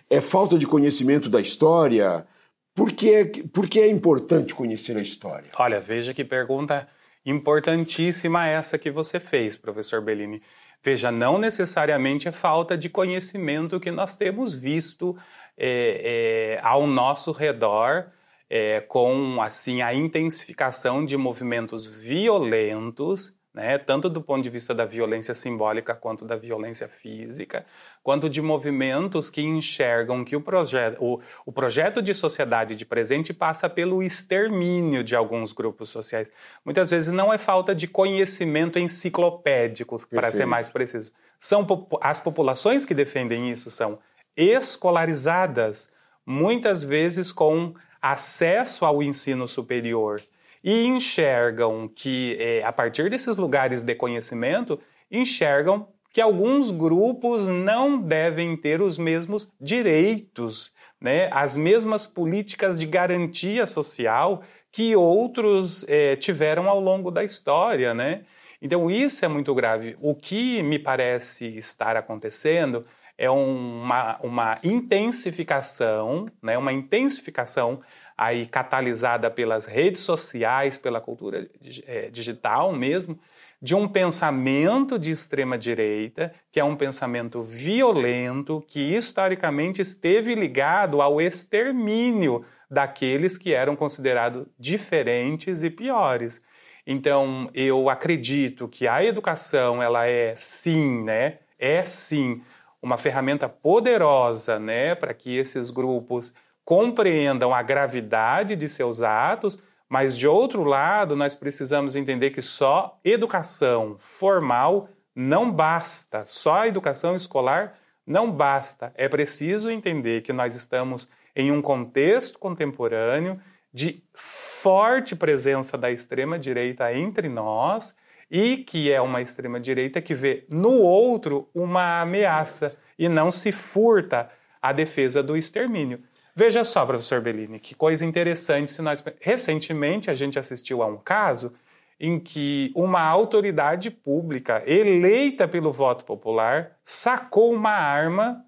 É 0.08 0.20
falta 0.20 0.58
de 0.58 0.66
conhecimento 0.66 1.28
da 1.28 1.40
história? 1.40 2.26
Por 2.74 2.92
que, 2.92 3.44
por 3.52 3.68
que 3.68 3.80
é 3.80 3.88
importante 3.88 4.54
conhecer 4.54 4.96
a 4.96 5.02
história? 5.02 5.50
Olha, 5.58 5.80
veja 5.80 6.12
que 6.12 6.24
pergunta 6.24 6.88
importantíssima 7.24 8.46
essa 8.46 8.78
que 8.78 8.90
você 8.90 9.18
fez, 9.18 9.56
professor 9.56 10.02
Bellini. 10.02 10.42
Veja, 10.82 11.10
não 11.10 11.38
necessariamente 11.38 12.28
é 12.28 12.32
falta 12.32 12.76
de 12.76 12.90
conhecimento 12.90 13.80
que 13.80 13.90
nós 13.90 14.16
temos 14.16 14.52
visto 14.52 15.16
é, 15.56 16.58
é, 16.58 16.60
ao 16.62 16.86
nosso 16.86 17.32
redor 17.32 18.06
é, 18.50 18.80
com 18.80 19.40
assim 19.40 19.80
a 19.80 19.94
intensificação 19.94 21.04
de 21.04 21.16
movimentos 21.16 21.86
violentos, 21.86 23.32
né, 23.54 23.78
tanto 23.78 24.10
do 24.10 24.20
ponto 24.20 24.42
de 24.42 24.50
vista 24.50 24.74
da 24.74 24.84
violência 24.84 25.32
simbólica 25.32 25.94
quanto 25.94 26.24
da 26.24 26.36
violência 26.36 26.88
física, 26.88 27.64
quanto 28.02 28.28
de 28.28 28.42
movimentos 28.42 29.30
que 29.30 29.40
enxergam 29.40 30.24
que 30.24 30.34
o, 30.34 30.40
projeto, 30.40 30.96
o, 31.00 31.20
o 31.46 31.52
projeto 31.52 32.02
de 32.02 32.12
sociedade 32.12 32.74
de 32.74 32.84
presente 32.84 33.32
passa 33.32 33.70
pelo 33.70 34.02
extermínio 34.02 35.04
de 35.04 35.14
alguns 35.14 35.52
grupos 35.52 35.88
sociais. 35.88 36.32
Muitas 36.64 36.90
vezes 36.90 37.12
não 37.12 37.32
é 37.32 37.38
falta 37.38 37.72
de 37.72 37.86
conhecimento 37.86 38.76
enciclopédico, 38.76 40.04
para 40.08 40.32
ser 40.32 40.46
mais 40.46 40.68
preciso. 40.68 41.12
São 41.38 41.64
as 42.00 42.18
populações 42.18 42.84
que 42.84 42.94
defendem 42.94 43.50
isso 43.50 43.70
são 43.70 44.00
escolarizadas, 44.36 45.92
muitas 46.26 46.82
vezes 46.82 47.30
com 47.30 47.72
acesso 48.02 48.84
ao 48.84 49.00
ensino 49.00 49.46
superior 49.46 50.20
e 50.64 50.86
enxergam 50.86 51.86
que, 51.86 52.38
é, 52.40 52.64
a 52.64 52.72
partir 52.72 53.10
desses 53.10 53.36
lugares 53.36 53.82
de 53.82 53.94
conhecimento, 53.94 54.80
enxergam 55.10 55.86
que 56.10 56.22
alguns 56.22 56.70
grupos 56.70 57.48
não 57.48 58.00
devem 58.00 58.56
ter 58.56 58.80
os 58.80 58.96
mesmos 58.96 59.52
direitos, 59.60 60.72
né, 60.98 61.28
as 61.30 61.54
mesmas 61.54 62.06
políticas 62.06 62.78
de 62.78 62.86
garantia 62.86 63.66
social 63.66 64.42
que 64.72 64.96
outros 64.96 65.84
é, 65.86 66.16
tiveram 66.16 66.68
ao 66.68 66.80
longo 66.80 67.10
da 67.10 67.22
história, 67.22 67.92
né? 67.92 68.22
Então 68.60 68.90
isso 68.90 69.24
é 69.24 69.28
muito 69.28 69.54
grave. 69.54 69.96
O 70.00 70.14
que 70.14 70.62
me 70.62 70.78
parece 70.78 71.46
estar 71.58 71.96
acontecendo 71.96 72.84
é 73.16 73.30
uma, 73.30 74.18
uma 74.20 74.58
intensificação, 74.64 76.26
né, 76.42 76.58
uma 76.58 76.72
intensificação 76.72 77.80
aí 78.16 78.46
catalisada 78.46 79.30
pelas 79.30 79.66
redes 79.66 80.02
sociais, 80.02 80.78
pela 80.78 81.00
cultura 81.00 81.48
é, 81.86 82.10
digital 82.10 82.72
mesmo, 82.72 83.18
de 83.60 83.74
um 83.74 83.88
pensamento 83.88 84.98
de 84.98 85.10
extrema 85.10 85.56
direita, 85.56 86.34
que 86.52 86.60
é 86.60 86.64
um 86.64 86.76
pensamento 86.76 87.40
violento, 87.42 88.62
que 88.68 88.94
historicamente 88.94 89.80
esteve 89.80 90.34
ligado 90.34 91.00
ao 91.00 91.20
extermínio 91.20 92.44
daqueles 92.70 93.38
que 93.38 93.54
eram 93.54 93.74
considerados 93.74 94.46
diferentes 94.58 95.62
e 95.62 95.70
piores. 95.70 96.42
Então, 96.86 97.48
eu 97.54 97.88
acredito 97.88 98.68
que 98.68 98.86
a 98.86 99.02
educação, 99.02 99.82
ela 99.82 100.06
é 100.06 100.34
sim, 100.36 101.02
né? 101.02 101.38
É 101.58 101.84
sim 101.84 102.42
uma 102.82 102.98
ferramenta 102.98 103.48
poderosa, 103.48 104.58
né, 104.58 104.94
para 104.94 105.14
que 105.14 105.34
esses 105.34 105.70
grupos 105.70 106.34
compreendam 106.64 107.54
a 107.54 107.62
gravidade 107.62 108.56
de 108.56 108.68
seus 108.68 109.00
atos, 109.00 109.58
Mas, 109.88 110.16
de 110.16 110.26
outro 110.26 110.64
lado, 110.64 111.14
nós 111.14 111.34
precisamos 111.34 111.94
entender 111.94 112.30
que 112.30 112.42
só 112.42 112.98
educação 113.04 113.96
formal 113.98 114.88
não 115.14 115.50
basta, 115.50 116.24
só 116.26 116.54
a 116.54 116.66
educação 116.66 117.14
escolar 117.14 117.78
não 118.06 118.30
basta. 118.30 118.92
É 118.96 119.08
preciso 119.08 119.70
entender 119.70 120.22
que 120.22 120.32
nós 120.32 120.54
estamos 120.54 121.08
em 121.36 121.52
um 121.52 121.62
contexto 121.62 122.38
contemporâneo 122.38 123.40
de 123.72 124.02
forte 124.14 125.14
presença 125.14 125.76
da 125.76 125.90
extrema-direita 125.90 126.92
entre 126.92 127.28
nós 127.28 127.94
e 128.30 128.56
que 128.56 128.90
é 128.90 129.00
uma 129.00 129.20
extrema-direita 129.20 130.00
que 130.00 130.14
vê 130.14 130.44
no 130.48 130.80
outro 130.80 131.48
uma 131.54 132.00
ameaça 132.00 132.76
e 132.98 133.08
não 133.08 133.30
se 133.30 133.52
furta 133.52 134.30
à 134.62 134.72
defesa 134.72 135.22
do 135.22 135.36
extermínio. 135.36 136.02
Veja 136.36 136.64
só, 136.64 136.84
professor 136.84 137.20
Bellini, 137.20 137.60
que 137.60 137.74
coisa 137.76 138.04
interessante 138.04 138.72
se 138.72 138.82
nós 138.82 139.02
recentemente 139.20 140.10
a 140.10 140.14
gente 140.14 140.38
assistiu 140.38 140.82
a 140.82 140.86
um 140.86 140.96
caso 140.96 141.52
em 141.98 142.18
que 142.18 142.72
uma 142.74 143.02
autoridade 143.02 143.88
pública 143.88 144.62
eleita 144.66 145.46
pelo 145.46 145.72
voto 145.72 146.04
popular 146.04 146.76
sacou 146.84 147.52
uma 147.52 147.70
arma 147.70 148.44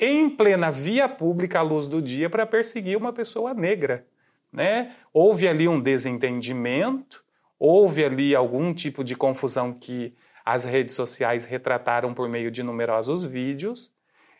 em 0.00 0.28
plena 0.28 0.70
via 0.70 1.06
pública 1.08 1.58
à 1.58 1.62
luz 1.62 1.86
do 1.86 2.00
dia 2.00 2.30
para 2.30 2.46
perseguir 2.46 2.96
uma 2.96 3.12
pessoa 3.12 3.52
negra, 3.52 4.06
né? 4.50 4.96
Houve 5.12 5.46
ali 5.46 5.68
um 5.68 5.80
desentendimento, 5.80 7.22
houve 7.58 8.04
ali 8.04 8.34
algum 8.34 8.72
tipo 8.72 9.04
de 9.04 9.14
confusão 9.14 9.72
que 9.72 10.14
as 10.44 10.64
redes 10.64 10.94
sociais 10.94 11.44
retrataram 11.44 12.14
por 12.14 12.28
meio 12.28 12.50
de 12.50 12.62
numerosos 12.62 13.22
vídeos. 13.22 13.92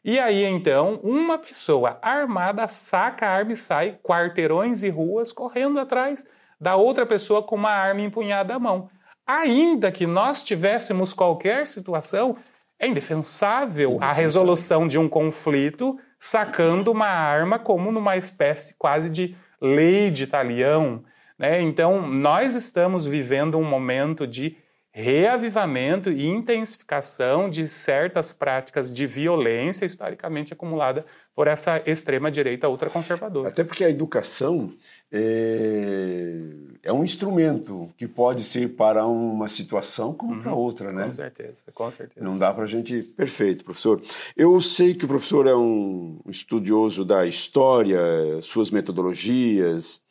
E 0.04 0.18
aí 0.18 0.44
então, 0.44 0.98
uma 1.02 1.38
pessoa 1.38 1.98
armada 2.02 2.66
saca 2.66 3.26
a 3.26 3.30
arma 3.30 3.52
e 3.52 3.56
sai 3.56 3.98
quarteirões 4.02 4.82
e 4.82 4.88
ruas 4.88 5.32
correndo 5.32 5.78
atrás 5.78 6.26
da 6.60 6.74
outra 6.74 7.06
pessoa 7.06 7.42
com 7.42 7.54
uma 7.54 7.70
arma 7.70 8.00
empunhada 8.00 8.54
à 8.54 8.58
mão. 8.58 8.90
Ainda 9.24 9.92
que 9.92 10.06
nós 10.06 10.42
tivéssemos 10.42 11.14
qualquer 11.14 11.66
situação, 11.66 12.36
é 12.80 12.88
indefensável 12.88 13.98
a 14.00 14.12
resolução 14.12 14.88
de 14.88 14.98
um 14.98 15.08
conflito 15.08 15.96
sacando 16.18 16.90
uma 16.90 17.06
arma 17.06 17.56
como 17.58 17.92
numa 17.92 18.16
espécie 18.16 18.74
quase 18.76 19.08
de 19.10 19.36
lei 19.60 20.10
de 20.10 20.26
talião. 20.26 21.04
Né? 21.38 21.60
Então, 21.60 22.08
nós 22.08 22.56
estamos 22.56 23.06
vivendo 23.06 23.56
um 23.56 23.64
momento 23.64 24.26
de 24.26 24.56
reavivamento 24.92 26.10
e 26.10 26.26
intensificação 26.26 27.48
de 27.48 27.66
certas 27.66 28.34
práticas 28.34 28.92
de 28.92 29.06
violência 29.06 29.86
historicamente 29.86 30.52
acumulada 30.52 31.06
por 31.34 31.46
essa 31.46 31.82
extrema 31.86 32.30
direita 32.30 32.68
ultraconservadora. 32.68 33.48
Até 33.48 33.64
porque 33.64 33.84
a 33.84 33.88
educação 33.88 34.70
é, 35.10 36.36
é, 36.82 36.92
um 36.92 37.02
instrumento 37.02 37.88
que 37.96 38.06
pode 38.06 38.44
ser 38.44 38.68
para 38.74 39.06
uma 39.06 39.48
situação 39.48 40.12
como 40.12 40.34
uhum. 40.34 40.42
para 40.42 40.54
outra, 40.54 40.92
né? 40.92 41.06
Com 41.06 41.14
certeza, 41.14 41.62
com 41.72 41.90
certeza. 41.90 42.26
Não 42.26 42.38
dá 42.38 42.52
para 42.52 42.64
a 42.64 42.66
gente. 42.66 43.02
Perfeito, 43.02 43.64
professor. 43.64 44.02
Eu 44.36 44.60
sei 44.60 44.92
que 44.92 45.06
o 45.06 45.08
professor 45.08 45.46
é 45.46 45.54
um 45.54 46.20
estudioso 46.26 47.02
da 47.02 47.26
história, 47.26 47.98
suas 48.42 48.70
metodologias. 48.70 50.02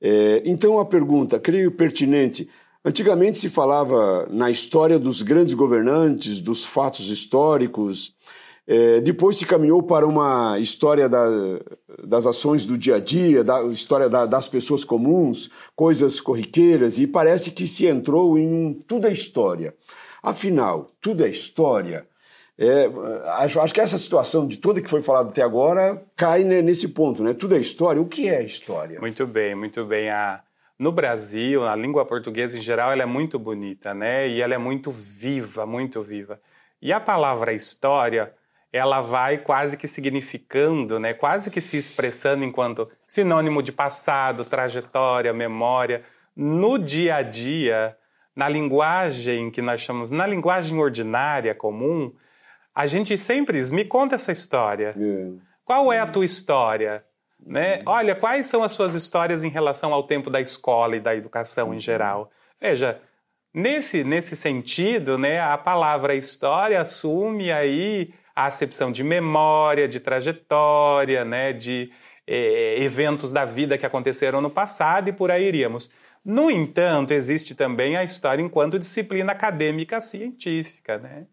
É, 0.00 0.42
então 0.44 0.80
a 0.80 0.84
pergunta, 0.84 1.38
creio 1.38 1.70
pertinente. 1.70 2.48
Antigamente 2.84 3.38
se 3.38 3.48
falava 3.48 4.26
na 4.30 4.50
história 4.50 4.98
dos 4.98 5.22
grandes 5.22 5.54
governantes, 5.54 6.38
dos 6.38 6.66
fatos 6.66 7.08
históricos. 7.08 8.14
É, 8.66 9.00
depois 9.00 9.38
se 9.38 9.46
caminhou 9.46 9.82
para 9.82 10.06
uma 10.06 10.58
história 10.58 11.08
da, 11.08 11.26
das 12.02 12.26
ações 12.26 12.66
do 12.66 12.76
dia 12.76 12.96
a 12.96 13.00
dia, 13.00 13.42
da 13.42 13.62
história 13.64 14.08
da, 14.08 14.26
das 14.26 14.48
pessoas 14.48 14.84
comuns, 14.84 15.50
coisas 15.74 16.20
corriqueiras, 16.20 16.98
e 16.98 17.06
parece 17.06 17.52
que 17.52 17.66
se 17.66 17.86
entrou 17.86 18.38
em 18.38 18.46
um 18.46 18.74
tudo 18.74 19.06
é 19.06 19.12
história. 19.12 19.74
Afinal, 20.22 20.90
tudo 21.00 21.24
é 21.24 21.28
história. 21.28 22.06
É, 22.58 22.88
acho, 23.38 23.60
acho 23.60 23.74
que 23.74 23.80
essa 23.80 23.98
situação 23.98 24.46
de 24.46 24.58
tudo 24.58 24.80
que 24.80 24.90
foi 24.90 25.02
falado 25.02 25.30
até 25.30 25.42
agora 25.42 26.02
cai 26.16 26.44
né, 26.44 26.62
nesse 26.62 26.88
ponto, 26.88 27.22
né? 27.22 27.32
Tudo 27.34 27.54
é 27.54 27.58
história. 27.58 28.00
O 28.00 28.06
que 28.06 28.28
é 28.28 28.42
história? 28.42 29.00
Muito 29.00 29.26
bem, 29.26 29.54
muito 29.54 29.84
bem. 29.84 30.08
A, 30.08 30.40
no 30.78 30.90
Brasil, 30.90 31.66
a 31.66 31.76
língua 31.76 32.04
portuguesa 32.04 32.58
em 32.58 32.60
geral, 32.60 32.90
ela 32.90 33.02
é 33.02 33.06
muito 33.06 33.38
bonita, 33.38 33.94
né? 33.94 34.28
E 34.28 34.40
ela 34.40 34.54
é 34.54 34.58
muito 34.58 34.90
viva, 34.90 35.64
muito 35.64 36.00
viva. 36.00 36.40
E 36.82 36.92
a 36.92 37.00
palavra 37.00 37.52
história, 37.52 38.34
ela 38.72 39.00
vai 39.00 39.38
quase 39.38 39.76
que 39.76 39.86
significando, 39.86 40.98
né? 40.98 41.14
Quase 41.14 41.50
que 41.50 41.60
se 41.60 41.76
expressando 41.76 42.44
enquanto 42.44 42.90
sinônimo 43.06 43.62
de 43.62 43.70
passado, 43.70 44.44
trajetória, 44.44 45.32
memória. 45.32 46.02
No 46.36 46.76
dia 46.76 47.16
a 47.16 47.22
dia, 47.22 47.96
na 48.34 48.48
linguagem 48.48 49.50
que 49.50 49.62
nós 49.62 49.80
chamamos, 49.80 50.10
na 50.10 50.26
linguagem 50.26 50.76
ordinária, 50.76 51.54
comum, 51.54 52.12
a 52.74 52.86
gente 52.86 53.16
sempre 53.16 53.58
diz, 53.58 53.70
me 53.70 53.84
conta 53.84 54.16
essa 54.16 54.32
história. 54.32 54.94
É. 54.98 55.54
Qual 55.64 55.92
é 55.92 56.00
a 56.00 56.06
tua 56.06 56.24
história? 56.24 57.04
Né? 57.46 57.82
Olha, 57.84 58.14
quais 58.14 58.46
são 58.46 58.62
as 58.62 58.72
suas 58.72 58.94
histórias 58.94 59.44
em 59.44 59.50
relação 59.50 59.92
ao 59.92 60.04
tempo 60.04 60.30
da 60.30 60.40
escola 60.40 60.96
e 60.96 61.00
da 61.00 61.14
educação 61.14 61.74
em 61.74 61.80
geral? 61.80 62.30
Veja, 62.60 63.00
nesse, 63.52 64.02
nesse 64.02 64.34
sentido, 64.34 65.18
né, 65.18 65.40
a 65.40 65.58
palavra 65.58 66.14
história 66.14 66.80
assume 66.80 67.52
aí 67.52 68.14
a 68.34 68.46
acepção 68.46 68.90
de 68.90 69.04
memória, 69.04 69.86
de 69.86 70.00
trajetória, 70.00 71.24
né, 71.24 71.52
de 71.52 71.92
eh, 72.26 72.76
eventos 72.82 73.30
da 73.30 73.44
vida 73.44 73.76
que 73.76 73.86
aconteceram 73.86 74.40
no 74.40 74.50
passado 74.50 75.08
e 75.08 75.12
por 75.12 75.30
aí 75.30 75.46
iríamos. 75.46 75.90
No 76.24 76.50
entanto, 76.50 77.12
existe 77.12 77.54
também 77.54 77.96
a 77.96 78.02
história 78.02 78.42
enquanto 78.42 78.78
disciplina 78.78 79.32
acadêmica 79.32 80.00
científica. 80.00 80.96
Né? 80.98 81.26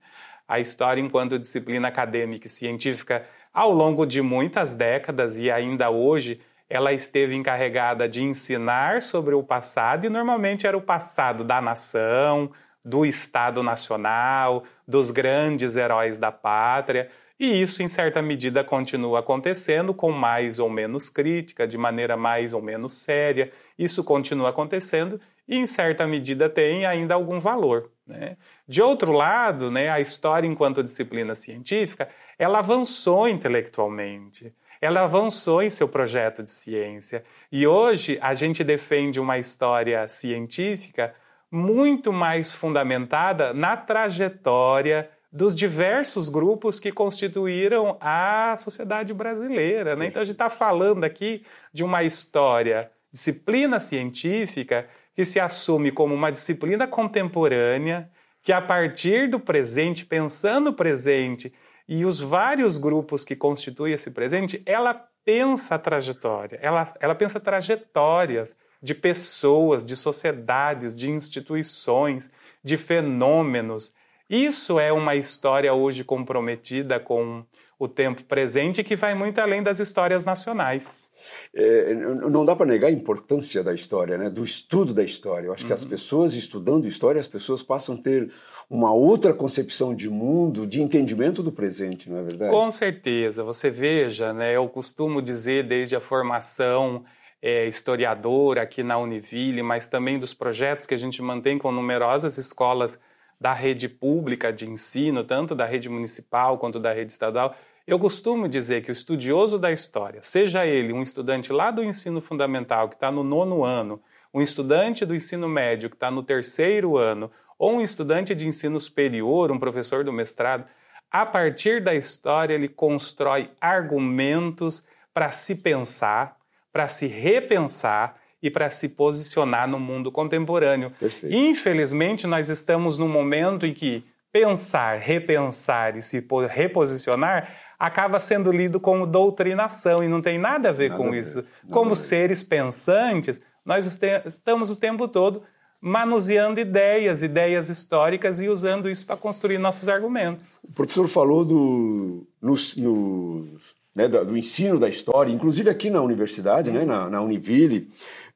A 0.48 0.60
história 0.60 1.00
enquanto 1.00 1.40
disciplina 1.40 1.88
acadêmica 1.88 2.48
e 2.48 2.50
científica 2.50 3.26
ao 3.54 3.72
longo 3.72 4.06
de 4.06 4.22
muitas 4.22 4.74
décadas 4.74 5.38
e 5.38 5.52
ainda 5.52 5.90
hoje, 5.90 6.40
ela 6.70 6.94
esteve 6.94 7.36
encarregada 7.36 8.08
de 8.08 8.24
ensinar 8.24 9.02
sobre 9.02 9.36
o 9.36 9.44
passado 9.44 10.06
e 10.06 10.10
normalmente 10.10 10.66
era 10.66 10.78
o 10.78 10.82
passado 10.82 11.44
da 11.44 11.62
nação, 11.62 12.50
do 12.84 13.06
Estado 13.06 13.62
Nacional, 13.62 14.64
dos 14.88 15.12
grandes 15.12 15.76
heróis 15.76 16.18
da 16.18 16.32
pátria. 16.32 17.10
E 17.38 17.62
isso, 17.62 17.84
em 17.84 17.88
certa 17.88 18.22
medida, 18.22 18.64
continua 18.64 19.20
acontecendo 19.20 19.94
com 19.94 20.12
mais 20.12 20.60
ou 20.60 20.70
menos 20.70 21.10
crítica, 21.10 21.68
de 21.68 21.78
maneira 21.78 22.16
mais 22.16 22.54
ou 22.54 22.62
menos 22.62 22.94
séria. 22.94 23.52
Isso 23.78 24.04
continua 24.04 24.50
acontecendo 24.50 25.20
e, 25.48 25.58
em 25.58 25.68
certa 25.68 26.08
medida, 26.08 26.50
tem 26.50 26.86
ainda 26.86 27.16
algum 27.16 27.40
valor. 27.40 27.91
Né? 28.12 28.38
De 28.68 28.82
outro 28.82 29.12
lado, 29.14 29.72
né, 29.72 29.90
a 29.90 30.00
história, 30.00 30.48
enquanto 30.48 30.84
disciplina 30.84 31.34
científica, 31.34 32.10
ela 32.38 32.60
avançou 32.60 33.28
intelectualmente, 33.28 34.54
ela 34.82 35.04
avançou 35.04 35.62
em 35.62 35.70
seu 35.70 35.88
projeto 35.88 36.44
de 36.44 36.50
ciência. 36.50 37.24
E 37.52 37.66
hoje 37.66 38.20
a 38.22 38.34
gente 38.34 38.64
defende 38.64 39.20
uma 39.20 39.38
história 39.38 40.08
científica 40.10 41.14
muito 41.50 42.12
mais 42.12 42.54
fundamentada 42.54 43.54
na 43.54 43.78
trajetória 43.78 45.10
dos 45.32 45.56
diversos 45.56 46.28
grupos 46.28 46.80
que 46.80 46.92
constituíram 46.92 47.98
a 48.02 48.56
sociedade 48.58 49.14
brasileira. 49.14 49.96
Né? 49.96 50.08
Então 50.08 50.22
a 50.22 50.26
gente 50.26 50.34
está 50.34 50.50
falando 50.50 51.04
aqui 51.04 51.46
de 51.72 51.84
uma 51.84 52.04
história, 52.04 52.92
disciplina 53.12 53.80
científica, 53.80 54.88
que 55.22 55.26
se 55.28 55.40
assume 55.40 55.92
como 55.92 56.16
uma 56.16 56.32
disciplina 56.32 56.88
contemporânea, 56.88 58.10
que 58.42 58.52
a 58.52 58.60
partir 58.60 59.30
do 59.30 59.40
presente, 59.40 60.04
pensando 60.04 60.72
o 60.72 60.74
presente 60.74 61.54
e 61.88 62.06
os 62.06 62.20
vários 62.20 62.80
grupos 62.80 63.24
que 63.24 63.36
constituem 63.36 63.94
esse 63.94 64.10
presente, 64.10 64.64
ela 64.66 64.96
pensa 65.24 65.76
a 65.76 65.78
trajetória, 65.78 66.58
ela, 66.60 66.92
ela 67.00 67.14
pensa 67.14 67.40
trajetórias 67.40 68.56
de 68.82 68.96
pessoas, 68.96 69.86
de 69.86 69.96
sociedades, 69.96 70.98
de 70.98 71.08
instituições, 71.08 72.32
de 72.64 72.76
fenômenos. 72.76 73.94
Isso 74.32 74.80
é 74.80 74.94
uma 74.94 75.14
história 75.14 75.74
hoje 75.74 76.06
comprometida 76.06 77.02
com 77.02 77.44
o 77.78 77.86
tempo 77.86 78.24
presente 78.24 78.82
que 78.82 78.96
vai 78.96 79.14
muito 79.14 79.40
além 79.40 79.62
das 79.62 79.80
histórias 79.80 80.24
nacionais. 80.24 81.10
É, 81.54 81.94
não 81.94 82.46
dá 82.46 82.56
para 82.56 82.66
negar 82.66 82.88
a 82.88 82.92
importância 82.92 83.62
da 83.62 83.74
história, 83.74 84.18
né? 84.18 84.30
do 84.30 84.42
estudo 84.42 84.94
da 84.94 85.04
história. 85.04 85.48
Eu 85.48 85.54
acho 85.54 85.64
uhum. 85.64 85.68
que 85.68 85.74
as 85.74 85.84
uhum. 85.84 85.90
pessoas 85.90 86.34
estudando 86.34 86.88
história, 86.88 87.20
as 87.20 87.28
pessoas 87.28 87.62
passam 87.62 87.96
a 87.96 87.98
ter 87.98 88.32
uma 88.70 88.94
outra 88.94 89.34
concepção 89.34 89.94
de 89.94 90.10
mundo, 90.10 90.66
de 90.66 90.82
entendimento 90.82 91.44
do 91.44 91.52
presente, 91.52 92.10
não 92.10 92.20
é 92.20 92.24
verdade? 92.24 92.52
Com 92.52 92.72
certeza. 92.72 93.44
Você 93.44 93.70
veja, 93.70 94.32
né? 94.32 94.56
eu 94.56 94.70
costumo 94.70 95.22
dizer 95.22 95.66
desde 95.66 95.94
a 95.94 96.00
formação 96.00 97.04
é, 97.42 97.68
historiadora 97.68 98.62
aqui 98.62 98.82
na 98.82 98.98
Univille, 98.98 99.62
mas 99.62 99.88
também 99.88 100.18
dos 100.18 100.34
projetos 100.34 100.86
que 100.86 100.94
a 100.94 100.98
gente 100.98 101.22
mantém 101.22 101.58
com 101.58 101.70
numerosas 101.70 102.38
escolas 102.38 102.98
da 103.42 103.54
rede 103.54 103.90
pública 103.90 104.54
de 104.54 104.70
ensino, 104.70 105.24
tanto 105.24 105.56
da 105.56 105.66
rede 105.66 105.90
municipal 105.90 106.60
quanto 106.60 106.80
da 106.80 106.94
rede 106.94 107.12
estadual, 107.12 107.56
eu 107.88 107.98
costumo 107.98 108.48
dizer 108.48 108.84
que 108.84 108.92
o 108.92 108.94
estudioso 108.94 109.58
da 109.58 109.72
história, 109.72 110.22
seja 110.22 110.64
ele 110.64 110.94
um 110.94 111.02
estudante 111.02 111.52
lá 111.52 111.72
do 111.72 111.84
ensino 111.84 112.22
fundamental 112.22 112.88
que 112.88 112.94
está 112.94 113.12
no 113.12 113.24
nono 113.24 113.64
ano, 113.64 114.00
Um 114.32 114.42
estudante 114.42 115.06
do 115.06 115.16
ensino 115.16 115.50
médio 115.50 115.90
que 115.90 115.96
está 115.96 116.12
no 116.12 116.22
terceiro 116.22 116.98
ano, 116.98 117.32
ou 117.58 117.74
um 117.74 117.82
estudante 117.82 118.36
de 118.36 118.48
ensino 118.48 118.80
superior, 118.80 119.52
um 119.52 119.60
professor 119.60 120.04
do 120.04 120.14
mestrado, 120.14 120.64
a 121.10 121.26
partir 121.26 121.82
da 121.82 121.96
história 121.96 122.54
ele 122.54 122.70
constrói 122.70 123.50
argumentos 123.60 124.84
para 125.14 125.32
se 125.32 125.56
pensar, 125.56 126.38
para 126.72 126.88
se 126.88 127.08
repensar 127.08 128.21
e 128.42 128.50
para 128.50 128.70
se 128.70 128.90
posicionar 128.90 129.68
no 129.68 129.80
mundo 129.80 130.12
contemporâneo. 130.12 130.92
Perfeito. 131.00 131.36
Infelizmente, 131.36 132.26
nós 132.26 132.50
estamos 132.50 132.98
num 132.98 133.08
momento 133.08 133.66
em 133.66 133.74
que 133.74 134.04
pensar, 134.32 134.98
repensar 134.98 135.98
e 135.98 136.02
se 136.02 136.26
reposicionar 136.50 137.50
acaba 137.78 138.20
sendo 138.20 138.52
lido 138.52 138.80
como 138.80 139.08
doutrinação 139.08 140.04
e 140.04 140.08
não 140.08 140.22
tem 140.22 140.38
nada 140.38 140.70
a 140.70 140.72
ver 140.72 140.90
nada 140.90 141.02
com 141.02 141.10
a 141.10 141.12
ver, 141.12 141.20
isso. 141.20 141.44
Como 141.70 141.96
seres 141.96 142.44
pensantes, 142.44 143.42
nós 143.66 144.00
estamos 144.26 144.70
o 144.70 144.76
tempo 144.76 145.08
todo 145.08 145.42
manuseando 145.82 146.60
ideias, 146.60 147.24
ideias 147.24 147.68
históricas 147.68 148.40
e 148.40 148.48
usando 148.48 148.88
isso 148.88 149.04
para 149.04 149.18
construir 149.18 149.58
nossos 149.58 149.90
argumentos. 149.90 150.60
O 150.64 150.72
professor 150.72 151.08
falou 151.08 151.44
do, 151.44 152.28
no, 152.40 152.54
no, 152.78 153.48
né, 153.96 154.08
do 154.08 154.38
ensino 154.38 154.80
da 154.80 154.88
história, 154.88 155.32
inclusive 155.32 155.72
aqui 155.72 155.90
na 155.90 156.02
universidade, 156.02 156.70
né, 156.70 156.86
na, 156.86 157.10
na 157.10 157.22
Univille, 157.22 157.90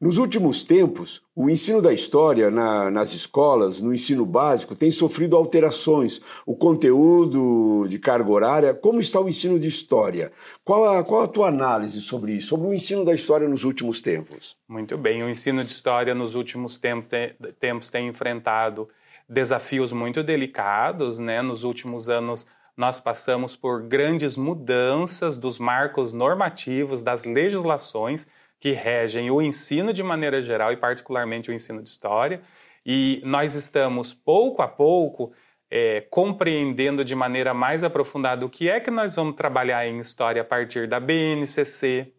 nos 0.05 0.17
últimos 0.19 0.63
tempos, 0.63 1.23
o 1.35 1.49
ensino 1.49 1.81
da 1.81 1.91
história 1.91 2.51
na, 2.51 2.91
nas 2.91 3.11
escolas, 3.13 3.81
no 3.81 3.91
ensino 3.91 4.23
básico, 4.23 4.75
tem 4.75 4.91
sofrido 4.91 5.35
alterações. 5.35 6.21
O 6.45 6.55
conteúdo 6.55 7.87
de 7.89 7.97
carga 7.97 8.29
horária, 8.29 8.73
como 8.75 8.99
está 8.99 9.19
o 9.19 9.27
ensino 9.27 9.59
de 9.59 9.67
história? 9.67 10.31
Qual 10.63 10.87
a, 10.87 11.03
qual 11.03 11.23
a 11.23 11.27
tua 11.27 11.47
análise 11.47 11.99
sobre 12.01 12.33
isso, 12.33 12.49
sobre 12.49 12.67
o 12.67 12.73
ensino 12.75 13.03
da 13.03 13.15
história 13.15 13.49
nos 13.49 13.63
últimos 13.63 13.99
tempos? 13.99 14.55
Muito 14.67 14.95
bem, 14.95 15.23
o 15.23 15.29
ensino 15.29 15.63
de 15.63 15.71
história 15.71 16.13
nos 16.13 16.35
últimos 16.35 16.77
tempos 16.77 17.09
tem, 17.09 17.31
tempos 17.59 17.89
tem 17.89 18.07
enfrentado 18.07 18.87
desafios 19.27 19.91
muito 19.91 20.21
delicados, 20.21 21.17
né? 21.17 21.41
Nos 21.41 21.63
últimos 21.63 22.09
anos 22.09 22.45
nós 22.77 22.99
passamos 22.99 23.55
por 23.55 23.81
grandes 23.81 24.37
mudanças 24.37 25.35
dos 25.35 25.57
marcos 25.57 26.13
normativos, 26.13 27.01
das 27.01 27.23
legislações 27.23 28.27
que 28.65 28.71
regem 28.71 29.29
o 29.29 29.43
ensino 29.43 29.93
de 29.93 30.01
maneira 30.01 30.41
geral 30.41 30.73
e, 30.73 30.75
particularmente, 30.75 31.51
o 31.51 31.53
ensino 31.53 31.83
de 31.83 31.87
história. 31.87 32.41
E 32.83 33.21
nós 33.23 33.53
estamos, 33.53 34.11
pouco 34.11 34.63
a 34.63 34.67
pouco, 34.67 35.31
é, 35.69 36.01
compreendendo 36.09 37.05
de 37.05 37.13
maneira 37.13 37.53
mais 37.53 37.83
aprofundada 37.83 38.43
o 38.43 38.49
que 38.49 38.67
é 38.67 38.79
que 38.79 38.89
nós 38.89 39.15
vamos 39.15 39.35
trabalhar 39.35 39.87
em 39.87 39.99
história 39.99 40.41
a 40.41 40.45
partir 40.45 40.87
da 40.87 40.99
BNCC, 40.99 42.11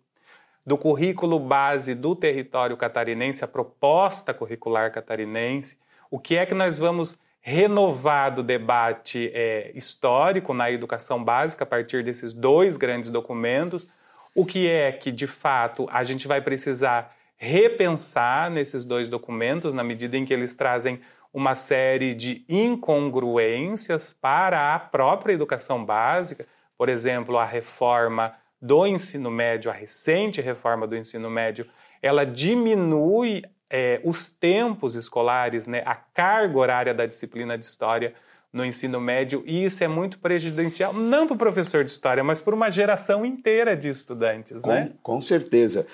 do 0.65 0.79
currículo 0.79 1.41
base 1.41 1.97
do 1.97 2.15
território 2.15 2.77
catarinense, 2.77 3.43
a 3.43 3.49
proposta 3.49 4.33
curricular 4.33 4.93
catarinense, 4.93 5.81
o 6.09 6.21
que 6.21 6.37
é 6.37 6.47
que 6.47 6.55
nós 6.55 6.79
vamos 6.79 7.19
renovar 7.41 8.33
do 8.33 8.45
debate 8.45 9.33
é, 9.35 9.73
histórico 9.75 10.55
na 10.55 10.71
educação 10.71 11.25
básica 11.25 11.65
a 11.65 11.67
partir 11.67 12.05
desses 12.05 12.33
dois 12.33 12.77
grandes 12.77 13.11
documentos, 13.11 13.89
o 14.37 14.45
que 14.45 14.69
é 14.69 14.93
que, 14.93 15.11
de 15.11 15.27
fato, 15.27 15.89
a 15.91 16.05
gente 16.05 16.29
vai 16.29 16.41
precisar 16.41 17.17
repensar 17.37 18.51
nesses 18.51 18.85
dois 18.85 19.09
documentos, 19.09 19.73
na 19.73 19.83
medida 19.83 20.17
em 20.17 20.25
que 20.25 20.33
eles 20.33 20.55
trazem 20.55 21.01
uma 21.33 21.55
série 21.55 22.15
de 22.15 22.45
incongruências 22.49 24.13
para 24.13 24.75
a 24.75 24.79
própria 24.79 25.33
educação 25.33 25.85
básica, 25.85 26.47
por 26.77 26.89
exemplo, 26.89 27.39
a 27.39 27.45
reforma 27.45 28.35
do 28.61 28.87
ensino 28.87 29.31
médio, 29.31 29.71
a 29.71 29.75
recente 29.75 30.41
reforma 30.41 30.87
do 30.87 30.97
ensino 30.97 31.31
médio, 31.31 31.67
ela 32.03 32.25
diminui 32.25 33.43
é, 33.71 34.01
os 34.05 34.29
tempos 34.29 34.95
escolares, 34.95 35.67
né, 35.67 35.83
a 35.85 35.95
carga 35.95 36.59
horária 36.59 36.95
da 36.95 37.07
disciplina 37.07 37.57
de 37.57 37.65
história 37.65 38.15
no 38.57 38.65
ensino 38.65 38.99
médio, 38.99 39.43
e 39.47 39.65
isso 39.65 39.85
é 39.85 39.89
muito 39.89 40.19
prejudicial, 40.19 40.95
não 40.95 41.27
para 41.27 41.35
o 41.35 41.39
professor 41.39 41.85
de 41.85 41.91
história, 41.91 42.25
mas 42.25 42.41
para 42.41 42.55
uma 42.55 42.71
geração 42.71 43.25
inteira 43.25 43.77
de 43.77 43.89
estudantes, 43.89 44.63
com, 44.63 44.71
né? 44.71 44.93
Com 45.03 45.21
certeza. 45.21 45.87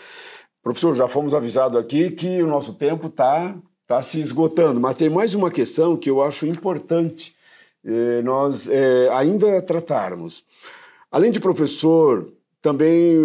Professor, 0.63 0.95
já 0.95 1.09
fomos 1.09 1.35
avisados 1.35 1.77
aqui 1.77 2.13
que 2.13 2.41
o 2.41 2.47
nosso 2.47 2.75
tempo 2.75 3.09
está 3.09 3.53
tá 3.85 4.01
se 4.01 4.21
esgotando, 4.21 4.81
mas 4.81 4.95
tem 4.95 5.11
mais 5.11 5.35
uma 5.35 5.51
questão 5.51 5.97
que 5.97 6.09
eu 6.09 6.23
acho 6.23 6.47
importante 6.47 7.35
eh, 7.85 8.23
nós 8.23 8.69
eh, 8.69 9.09
ainda 9.11 9.61
tratarmos. 9.61 10.45
Além 11.11 11.33
de 11.33 11.41
professor 11.41 12.33
também 12.63 13.17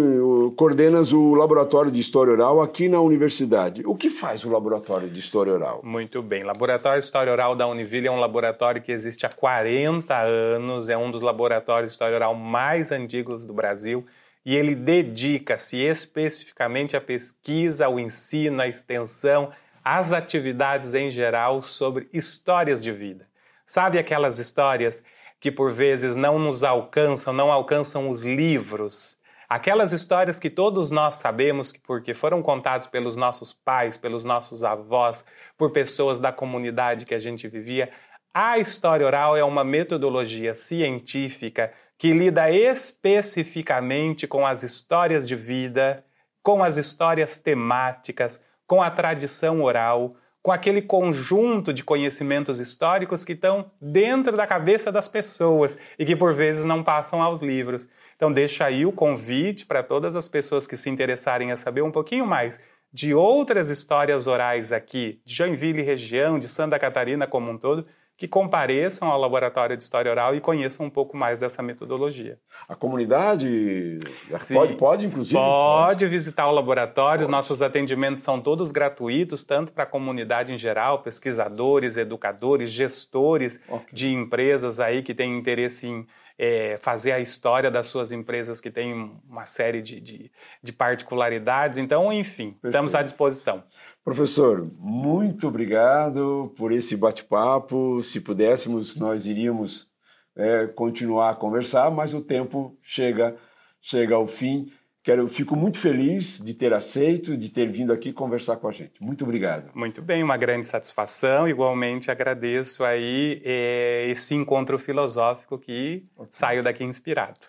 coordenas 0.56 1.12
o 1.12 1.32
Laboratório 1.36 1.92
de 1.92 2.00
História 2.00 2.32
Oral 2.32 2.60
aqui 2.60 2.88
na 2.88 3.00
universidade. 3.00 3.84
O 3.86 3.94
que 3.94 4.10
faz 4.10 4.44
o 4.44 4.50
Laboratório 4.50 5.08
de 5.08 5.20
História 5.20 5.52
Oral? 5.52 5.80
Muito 5.84 6.20
bem. 6.20 6.42
Laboratório 6.42 7.00
de 7.00 7.06
História 7.06 7.32
Oral 7.32 7.54
da 7.54 7.64
Univille 7.64 8.08
é 8.08 8.10
um 8.10 8.18
laboratório 8.18 8.82
que 8.82 8.90
existe 8.90 9.24
há 9.24 9.28
40 9.28 10.18
anos, 10.18 10.88
é 10.88 10.98
um 10.98 11.08
dos 11.08 11.22
laboratórios 11.22 11.92
de 11.92 11.94
História 11.94 12.16
Oral 12.16 12.34
mais 12.34 12.90
antigos 12.90 13.46
do 13.46 13.54
Brasil 13.54 14.04
e 14.44 14.56
ele 14.56 14.74
dedica-se 14.74 15.76
especificamente 15.76 16.96
à 16.96 17.00
pesquisa, 17.00 17.86
ao 17.86 18.00
ensino, 18.00 18.60
à 18.60 18.66
extensão, 18.66 19.52
às 19.84 20.12
atividades 20.12 20.94
em 20.94 21.12
geral 21.12 21.62
sobre 21.62 22.08
histórias 22.12 22.82
de 22.82 22.90
vida. 22.90 23.28
Sabe 23.64 23.98
aquelas 24.00 24.40
histórias 24.40 25.04
que 25.40 25.52
por 25.52 25.70
vezes 25.70 26.16
não 26.16 26.40
nos 26.40 26.64
alcançam, 26.64 27.32
não 27.32 27.52
alcançam 27.52 28.10
os 28.10 28.24
livros, 28.24 29.17
Aquelas 29.48 29.92
histórias 29.92 30.38
que 30.38 30.50
todos 30.50 30.90
nós 30.90 31.16
sabemos 31.16 31.72
que 31.72 31.80
porque 31.80 32.12
foram 32.12 32.42
contadas 32.42 32.86
pelos 32.86 33.16
nossos 33.16 33.50
pais, 33.50 33.96
pelos 33.96 34.22
nossos 34.22 34.62
avós, 34.62 35.24
por 35.56 35.70
pessoas 35.70 36.20
da 36.20 36.30
comunidade 36.30 37.06
que 37.06 37.14
a 37.14 37.18
gente 37.18 37.48
vivia, 37.48 37.90
a 38.34 38.58
história 38.58 39.06
oral 39.06 39.38
é 39.38 39.42
uma 39.42 39.64
metodologia 39.64 40.54
científica 40.54 41.72
que 41.96 42.12
lida 42.12 42.50
especificamente 42.50 44.26
com 44.26 44.46
as 44.46 44.62
histórias 44.62 45.26
de 45.26 45.34
vida, 45.34 46.04
com 46.42 46.62
as 46.62 46.76
histórias 46.76 47.38
temáticas, 47.38 48.44
com 48.66 48.82
a 48.82 48.90
tradição 48.90 49.62
oral, 49.62 50.14
com 50.48 50.52
aquele 50.52 50.80
conjunto 50.80 51.74
de 51.74 51.84
conhecimentos 51.84 52.58
históricos 52.58 53.22
que 53.22 53.34
estão 53.34 53.70
dentro 53.78 54.34
da 54.34 54.46
cabeça 54.46 54.90
das 54.90 55.06
pessoas 55.06 55.78
e 55.98 56.06
que 56.06 56.16
por 56.16 56.32
vezes 56.32 56.64
não 56.64 56.82
passam 56.82 57.20
aos 57.20 57.42
livros. 57.42 57.86
Então, 58.16 58.32
deixa 58.32 58.64
aí 58.64 58.86
o 58.86 58.90
convite 58.90 59.66
para 59.66 59.82
todas 59.82 60.16
as 60.16 60.26
pessoas 60.26 60.66
que 60.66 60.74
se 60.74 60.88
interessarem 60.88 61.52
a 61.52 61.56
saber 61.58 61.82
um 61.82 61.90
pouquinho 61.90 62.26
mais 62.26 62.58
de 62.90 63.12
outras 63.12 63.68
histórias 63.68 64.26
orais 64.26 64.72
aqui, 64.72 65.20
de 65.22 65.34
Joinville 65.34 65.82
região, 65.82 66.38
de 66.38 66.48
Santa 66.48 66.78
Catarina 66.78 67.26
como 67.26 67.50
um 67.50 67.58
todo, 67.58 67.84
que 68.18 68.26
compareçam 68.26 69.08
ao 69.08 69.18
Laboratório 69.18 69.76
de 69.76 69.82
História 69.84 70.10
Oral 70.10 70.34
e 70.34 70.40
conheçam 70.40 70.84
um 70.84 70.90
pouco 70.90 71.16
mais 71.16 71.38
dessa 71.38 71.62
metodologia. 71.62 72.36
A 72.68 72.74
comunidade 72.74 74.00
Sim, 74.40 74.54
pode, 74.54 74.74
pode, 74.74 75.06
inclusive? 75.06 75.38
Pode 75.38 76.04
visitar 76.08 76.48
o 76.48 76.50
laboratório, 76.50 77.26
pode. 77.26 77.30
nossos 77.30 77.62
atendimentos 77.62 78.24
são 78.24 78.40
todos 78.40 78.72
gratuitos, 78.72 79.44
tanto 79.44 79.70
para 79.70 79.84
a 79.84 79.86
comunidade 79.86 80.52
em 80.52 80.58
geral, 80.58 80.98
pesquisadores, 80.98 81.96
educadores, 81.96 82.70
gestores 82.70 83.62
okay. 83.68 83.86
de 83.92 84.12
empresas 84.12 84.80
aí 84.80 85.00
que 85.00 85.14
têm 85.14 85.38
interesse 85.38 85.86
em 85.86 86.04
é, 86.38 86.78
fazer 86.80 87.10
a 87.12 87.18
história 87.18 87.70
das 87.70 87.88
suas 87.88 88.12
empresas 88.12 88.60
que 88.60 88.70
têm 88.70 89.20
uma 89.28 89.44
série 89.44 89.82
de, 89.82 90.00
de, 90.00 90.30
de 90.62 90.72
particularidades. 90.72 91.78
Então, 91.78 92.12
enfim, 92.12 92.52
Perfeito. 92.52 92.66
estamos 92.66 92.94
à 92.94 93.02
disposição. 93.02 93.64
Professor, 94.04 94.70
muito 94.78 95.48
obrigado 95.48 96.52
por 96.56 96.72
esse 96.72 96.96
bate-papo. 96.96 98.00
Se 98.02 98.20
pudéssemos, 98.20 98.96
nós 98.96 99.26
iríamos 99.26 99.90
é, 100.34 100.66
continuar 100.66 101.30
a 101.30 101.34
conversar, 101.34 101.90
mas 101.90 102.14
o 102.14 102.22
tempo 102.22 102.78
chega, 102.82 103.36
chega 103.80 104.14
ao 104.14 104.26
fim. 104.26 104.72
Quero, 105.02 105.26
fico 105.26 105.56
muito 105.56 105.78
feliz 105.78 106.38
de 106.38 106.54
ter 106.54 106.72
aceito, 106.72 107.36
de 107.36 107.48
ter 107.48 107.70
vindo 107.70 107.92
aqui 107.92 108.12
conversar 108.12 108.56
com 108.56 108.68
a 108.68 108.72
gente. 108.72 109.02
Muito 109.02 109.24
obrigado. 109.24 109.70
Muito 109.74 110.02
bem, 110.02 110.22
uma 110.22 110.36
grande 110.36 110.66
satisfação. 110.66 111.48
Igualmente 111.48 112.10
agradeço 112.10 112.84
aí 112.84 113.40
é, 113.44 114.04
esse 114.08 114.34
encontro 114.34 114.78
filosófico 114.78 115.58
que 115.58 116.04
okay. 116.16 116.28
saio 116.30 116.62
daqui 116.62 116.84
inspirado. 116.84 117.40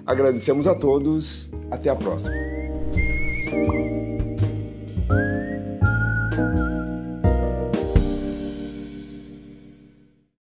Agradecemos 0.06 0.68
a 0.68 0.76
todos. 0.76 1.50
Até 1.72 1.90
a 1.90 1.96
próxima. 1.96 2.36